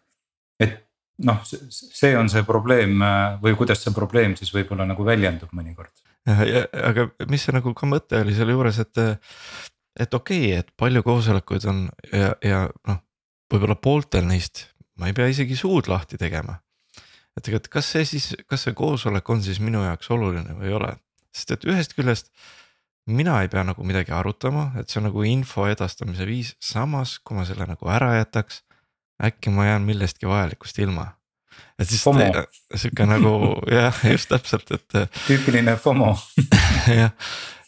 [0.63, 0.79] et
[1.27, 3.03] noh, see on see probleem
[3.43, 5.95] või kuidas see probleem siis võib-olla nagu väljendub mõnikord.
[6.27, 9.07] aga mis see nagu ka mõte oli selle juures, et,
[9.99, 13.03] et okei okay,, et palju koosolekuid on ja, ja noh,
[13.53, 14.69] võib-olla pooltel neist
[15.01, 16.55] ma ei pea isegi suud lahti tegema
[17.39, 20.71] et ega, et kas see siis, kas see koosolek on siis minu jaoks oluline või
[20.71, 20.91] ei ole,
[21.35, 22.33] sest et ühest küljest.
[23.07, 27.37] mina ei pea nagu midagi arutama, et see on nagu info edastamise viis, samas kui
[27.37, 28.63] ma selle nagu ära jätaks.
[29.23, 31.13] äkki ma jään millestki vajalikust ilma.
[31.79, 33.33] et siis sihuke nagu
[33.71, 35.09] jah, just täpselt, et.
[35.27, 36.17] tüüpiline FOMO
[37.01, 37.17] jah,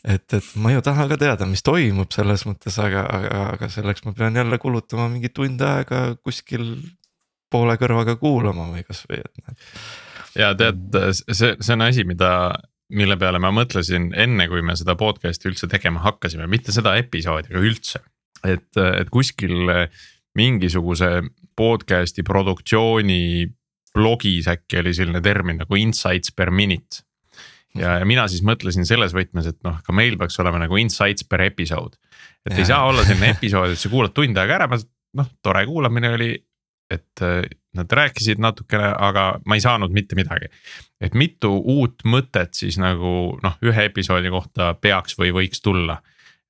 [0.04, 4.04] et, et ma ju tahan ka teada, mis toimub selles mõttes, aga, aga, aga selleks
[4.04, 6.76] ma pean jälle kulutama mingi tund aega kuskil
[7.54, 9.54] poole kõrvaga kuulama või kasvõi, et
[10.38, 12.30] ja tead, see, see on asi, mida,
[12.94, 17.52] mille peale ma mõtlesin enne, kui me seda podcast'i üldse tegema hakkasime, mitte seda episoodi,
[17.52, 18.02] aga üldse.
[18.44, 19.70] et, et kuskil
[20.36, 21.10] mingisuguse
[21.56, 23.46] podcast'i produktsiooni
[23.94, 27.04] blogis äkki oli selline termin nagu insights per minute.
[27.74, 31.26] ja, ja mina siis mõtlesin selles võtmes, et noh, ka meil peaks olema nagu insights
[31.28, 31.94] per episood.
[32.46, 32.58] et ja.
[32.58, 34.68] ei saa olla selline episood, et sa kuulad tund aega ära,
[35.14, 36.32] noh, tore kuulamine oli,
[36.90, 37.42] et äh,
[37.74, 40.50] nad rääkisid natukene, aga ma ei saanud mitte midagi.
[41.00, 45.98] et mitu uut mõtet siis nagu noh, ühe episoodi kohta peaks või võiks tulla.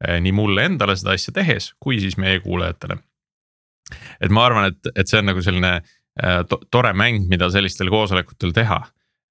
[0.05, 2.99] Äh, nii mulle endale seda asja tehes, kui siis meie kuulajatele.
[4.21, 7.91] et ma arvan, et, et see on nagu selline äh, to tore mäng, mida sellistel
[7.91, 8.83] koosolekutel teha.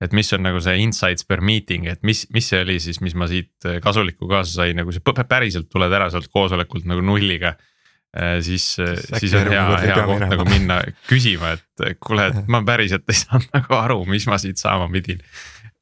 [0.03, 3.13] et mis on nagu see insights per meeting, et mis, mis see oli siis, mis
[3.15, 7.71] ma siit kasulikku kaasa sain, nagu see päriselt tuled ära sealt koosolekult nagu nulliga Äh,
[8.41, 10.29] siis, äh, siis on hea, hea koht minema.
[10.35, 10.77] nagu minna
[11.09, 15.21] küsima, et kuule, et ma päriselt ei saanud nagu aru, mis ma siit saama pidin.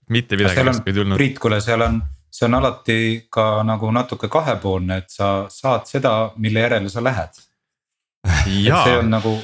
[0.09, 1.19] mitte midagi oleks ei tulnud.
[1.19, 2.01] Priit, kuule, seal on,
[2.31, 7.43] see on alati ka nagu natuke kahepoolne, et sa saad seda, mille järele sa lähed.
[8.45, 9.35] see on nagu,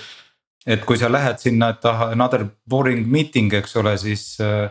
[0.65, 4.69] et kui sa lähed sinna, et ah another boring meeting, eks ole, siis äh,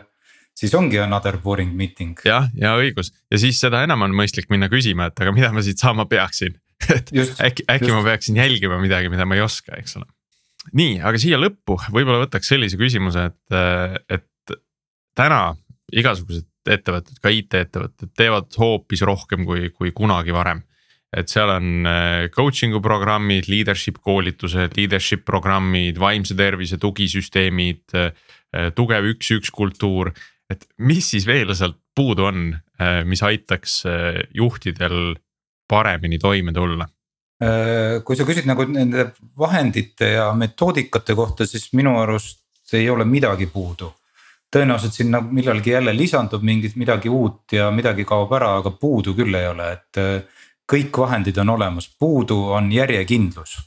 [0.57, 2.17] siis ongi another boring meeting.
[2.25, 5.61] jah, ja õigus ja siis seda enam on mõistlik minna küsima, et aga mida ma
[5.61, 6.57] siit saama peaksin
[6.97, 7.97] et just, äkki, äkki just.
[7.97, 10.07] ma peaksin jälgima midagi, mida ma ei oska, eks ole.
[10.77, 14.57] nii, aga siia lõppu võib-olla võtaks sellise küsimuse, et, et
[15.17, 15.41] täna
[15.95, 20.63] igasugused ettevõtted, ka IT-ettevõtted teevad hoopis rohkem kui, kui kunagi varem.
[21.17, 28.11] et seal on äh, coaching'u programmid, leadership koolitused, leadership programmid, vaimse tervise tugisüsteemid, äh,
[28.75, 30.11] tugev üks-üks kultuur.
[30.51, 32.43] et mis siis veel sealt puudu on,
[32.79, 33.83] äh, mis aitaks
[34.35, 35.15] juhtidel
[35.67, 36.87] paremini toime tulla?
[37.43, 43.05] Äh, kui sa küsid nagu nende vahendite ja metoodikate kohta, siis minu arust ei ole
[43.05, 43.93] midagi puudu.
[44.55, 49.35] tõenäoliselt sinna millalgi jälle lisandub mingit midagi uut ja midagi kaob ära, aga puudu küll
[49.35, 53.57] ei ole, et äh, kõik vahendid on olemas, puudu on järjekindlus.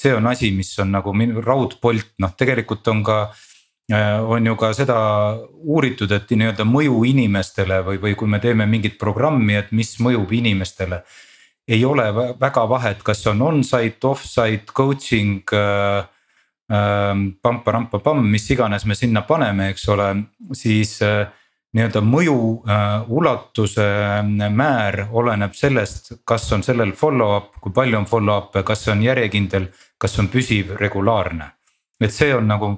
[0.00, 1.12] see on asi, mis on nagu
[1.44, 3.49] raudpolt, noh tegelikult on ka äh,
[3.90, 4.96] on ju ka seda
[5.66, 10.30] uuritud, et nii-öelda mõju inimestele või, või kui me teeme mingit programmi, et mis mõjub
[10.36, 11.00] inimestele
[11.70, 12.06] ei ole
[12.40, 15.98] väga vahet, kas on on-site, off-site coaching äh,.
[16.70, 20.08] äh pampa-rampa-pamm, mis iganes me sinna paneme, eks ole,
[20.54, 21.26] siis äh,
[21.74, 28.06] nii-öelda mõju äh, ulatuse äh, määr oleneb sellest, kas on sellel follow-up, kui palju on
[28.06, 29.66] follow-up'e, kas see on järjekindel,
[29.98, 31.50] kas on püsiv, regulaarne.
[32.00, 32.70] et see on nagu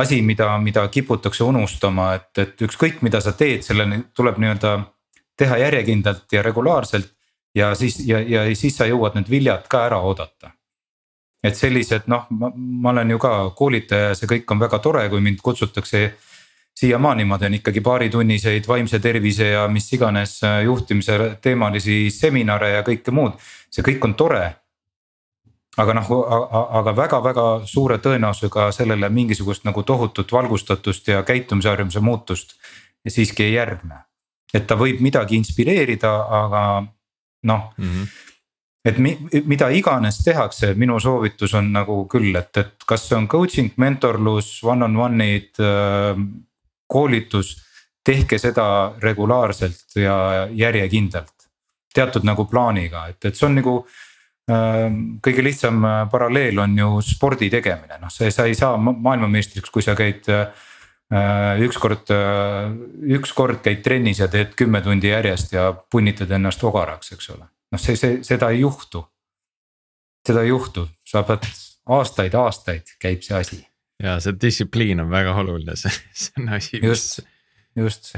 [0.00, 4.76] asi, mida, mida kiputakse unustama, et, et ükskõik, mida sa teed, selleni tuleb nii-öelda
[5.40, 7.12] teha järjekindlalt ja regulaarselt
[7.54, 10.52] ja siis ja, ja siis sa jõuad need viljad ka ära oodata.
[11.42, 15.20] et sellised noh, ma olen ju ka koolitaja ja see kõik on väga tore, kui
[15.20, 16.12] mind kutsutakse.
[16.80, 22.82] siiamaani ma teen ikkagi paaritunniseid vaimse tervise ja mis iganes äh, juhtimise teemalisi seminare ja
[22.82, 23.32] kõike muud,
[23.70, 24.59] see kõik on tore
[25.78, 26.08] aga noh,
[26.80, 32.56] aga väga-väga suure tõenäosusega sellele mingisugust nagu tohutut valgustatust ja käitumisharjumuse muutust
[33.08, 34.04] siiski ei järgne.
[34.54, 36.82] et ta võib midagi inspireerida, aga
[37.42, 38.06] noh mm -hmm.
[38.84, 43.28] et mi, mida iganes tehakse, minu soovitus on nagu küll, et, et kas see on
[43.28, 46.16] coaching, mentorlus, one on one'id äh,.
[46.86, 47.62] koolitus,
[48.04, 51.34] tehke seda regulaarselt ja järjekindlalt.
[51.94, 53.86] teatud nagu plaaniga, et, et see on nagu
[54.48, 59.84] kõige lihtsam äh, paralleel on ju spordi tegemine, noh, sa, sa ei saa maailmameistriks, kui
[59.84, 60.50] sa käid äh,
[61.66, 62.10] ükskord,
[63.18, 67.48] ükskord käid trennis ja teed kümme tundi järjest ja punnitad ennast ogaraks, eks ole.
[67.70, 69.04] noh, see, see, seda ei juhtu.
[70.26, 71.48] seda ei juhtu, sa pead
[71.90, 73.60] aastaid-aastaid käib see asi.
[74.02, 76.80] ja see distsipliin on väga oluline, see, see on asi.
[76.82, 77.20] just,
[77.76, 78.14] just.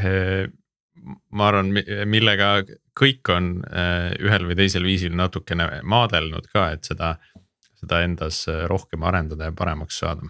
[1.32, 1.72] Ma arvan,
[2.06, 2.52] millega
[2.98, 7.14] kõik on eh, ühel või teisel viisil natukene maadelnud ka, et seda,
[7.80, 10.28] seda endas rohkem arendada ja paremaks saada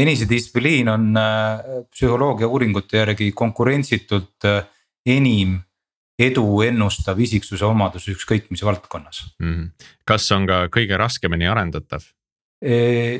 [0.00, 4.48] enesedistsipliin on eh, psühholoogia uuringute järgi konkurentsitult
[5.06, 5.58] enim
[6.18, 9.54] edu ennustav isiksuse omadus ükskõik mis valdkonnas mm.
[9.54, 9.88] -hmm.
[10.06, 12.06] kas on ka kõige raskemini arendatav?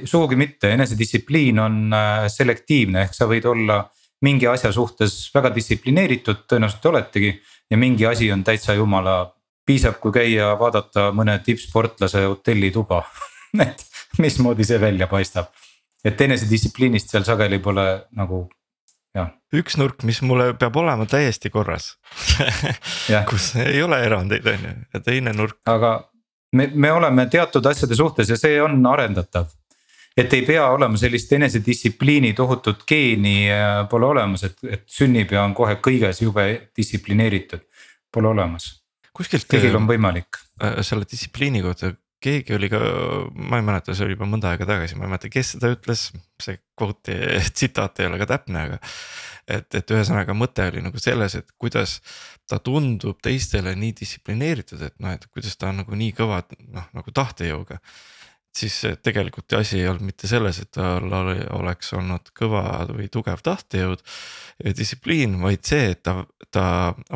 [0.04, 3.82] sugugi mitte, enesedistsipliin on äh, selektiivne, ehk sa võid olla
[4.24, 7.34] mingi asja suhtes väga distsiplineeritud, tõenäoliselt oletegi.
[7.70, 9.34] ja mingi asi on täitsa jumala,
[9.66, 13.02] piisab, kui käia vaadata mõne tippsportlase hotellituba
[13.66, 13.86] et
[14.18, 15.52] mismoodi see välja paistab.
[16.04, 18.44] et enesedistsipliinist seal sageli pole nagu
[19.14, 19.30] jah.
[19.54, 21.94] üks nurk, mis mulle peab olema täiesti korras
[23.30, 25.60] kus ei ole erandeid, on ju, ja teine nurk.
[25.66, 25.96] aga
[26.52, 29.50] me, me oleme teatud asjade suhtes ja see on arendatav.
[30.16, 35.42] Et ei pea olema sellist enesedistsipliini tohutut geeni äh, pole olemas, et, et sünnib ja
[35.44, 36.46] on kohe kõiges jube
[36.76, 37.66] distsiplineeritud,
[38.12, 38.70] pole olemas.
[39.12, 39.48] kuskilt.
[39.50, 40.40] kõigil on võimalik.
[40.62, 41.94] Äh, selle distsipliini kohta
[42.24, 42.80] keegi oli ka,
[43.34, 46.06] ma ei mäleta, see oli juba mõnda aega tagasi, ma ei mäleta, kes seda ütles,
[46.42, 47.16] see kvooti
[47.56, 48.78] tsitaat ei ole ka täpne, aga.
[49.44, 51.98] et, et ühesõnaga mõte oli nagu selles, et kuidas
[52.48, 56.88] ta tundub teistele nii distsiplineeritud, et noh, et kuidas ta on nagu nii kõva noh,
[56.96, 57.80] nagu tahtejõuga.
[58.56, 61.10] Siis tegelikult asi ei olnud mitte selles, et tal
[61.56, 64.04] oleks olnud kõva või tugev tahtejõud
[64.64, 66.20] ja distsipliin, vaid see, et ta,
[66.54, 66.66] ta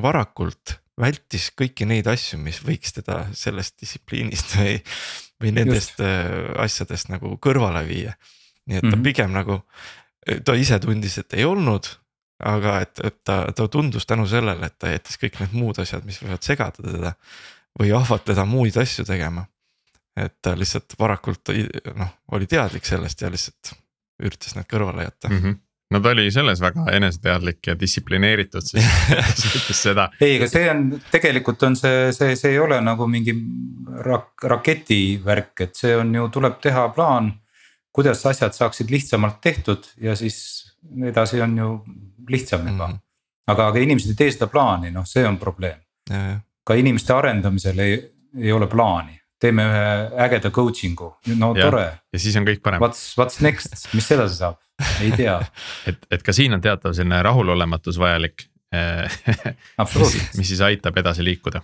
[0.03, 4.75] varakult vältis kõiki neid asju, mis võiks teda sellest distsipliinist või,
[5.43, 6.05] või nendest Just.
[6.05, 8.17] Äh, asjadest nagu kõrvale viia.
[8.67, 9.05] nii et ta mm -hmm.
[9.05, 9.63] pigem nagu,
[10.45, 11.87] ta ise tundis, et ei olnud,
[12.39, 16.05] aga et, et ta, ta tundus tänu sellele, et ta jättis kõik need muud asjad,
[16.05, 17.15] mis võivad segada teda
[17.79, 19.47] või ahvatleda muid asju tegema.
[20.25, 21.53] Et ta lihtsalt varakult
[21.97, 23.73] noh, oli teadlik sellest ja lihtsalt
[24.25, 25.41] üritas need kõrvale jätta mm.
[25.43, 28.65] -hmm no ta oli selles väga eneseteadlik ja distsiplineeritud,
[29.41, 30.09] siis ütles seda.
[30.21, 33.35] ei, aga see on tegelikult on see, see, see ei ole nagu mingi
[34.05, 37.33] rak-, raketivärk, et see on ju, tuleb teha plaan.
[37.93, 40.37] kuidas asjad saaksid lihtsamalt tehtud ja siis
[41.05, 41.85] edasi on ju
[42.29, 42.93] lihtsam juba mm.
[42.93, 43.01] -hmm.
[43.47, 45.81] aga, aga inimesed ei tee seda plaani, noh, see on probleem.
[46.65, 49.89] ka inimeste arendamisel ei, ei ole plaani teeme ühe
[50.27, 51.85] ägeda coaching'u, no ja, tore.
[52.13, 52.83] ja siis on kõik parem.
[52.83, 54.61] What's, what's next, mis edasi saab?
[55.03, 55.41] ei tea
[55.91, 58.47] et, et ka siin on teatav selline rahulolematus vajalik
[59.99, 61.63] mis, mis siis aitab edasi liikuda.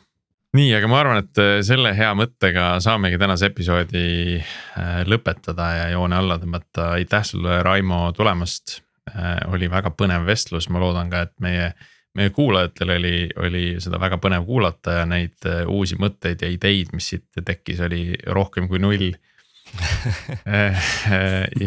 [0.56, 4.06] nii, aga ma arvan, et äh, selle hea mõttega saamegi tänase episoodi
[4.38, 8.78] äh, lõpetada ja joone alla tõmmata, aitäh sulle, Raimo, tulemast.
[9.10, 11.74] Äh, oli väga põnev vestlus, ma loodan ka, et meie,
[12.14, 17.08] meie kuulajatel oli, oli seda väga põnev kuulata ja neid uusi mõtteid ja ideid, mis
[17.12, 19.10] siit tekkis, oli rohkem kui null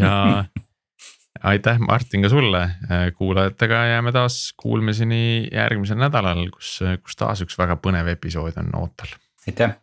[0.01, 0.13] ja
[1.43, 2.69] aitäh, Martin, ka sulle,
[3.17, 9.15] kuulajatega jääme taas kuulmiseni järgmisel nädalal, kus, kus taas üks väga põnev episood on ootel.
[9.47, 9.77] aitäh.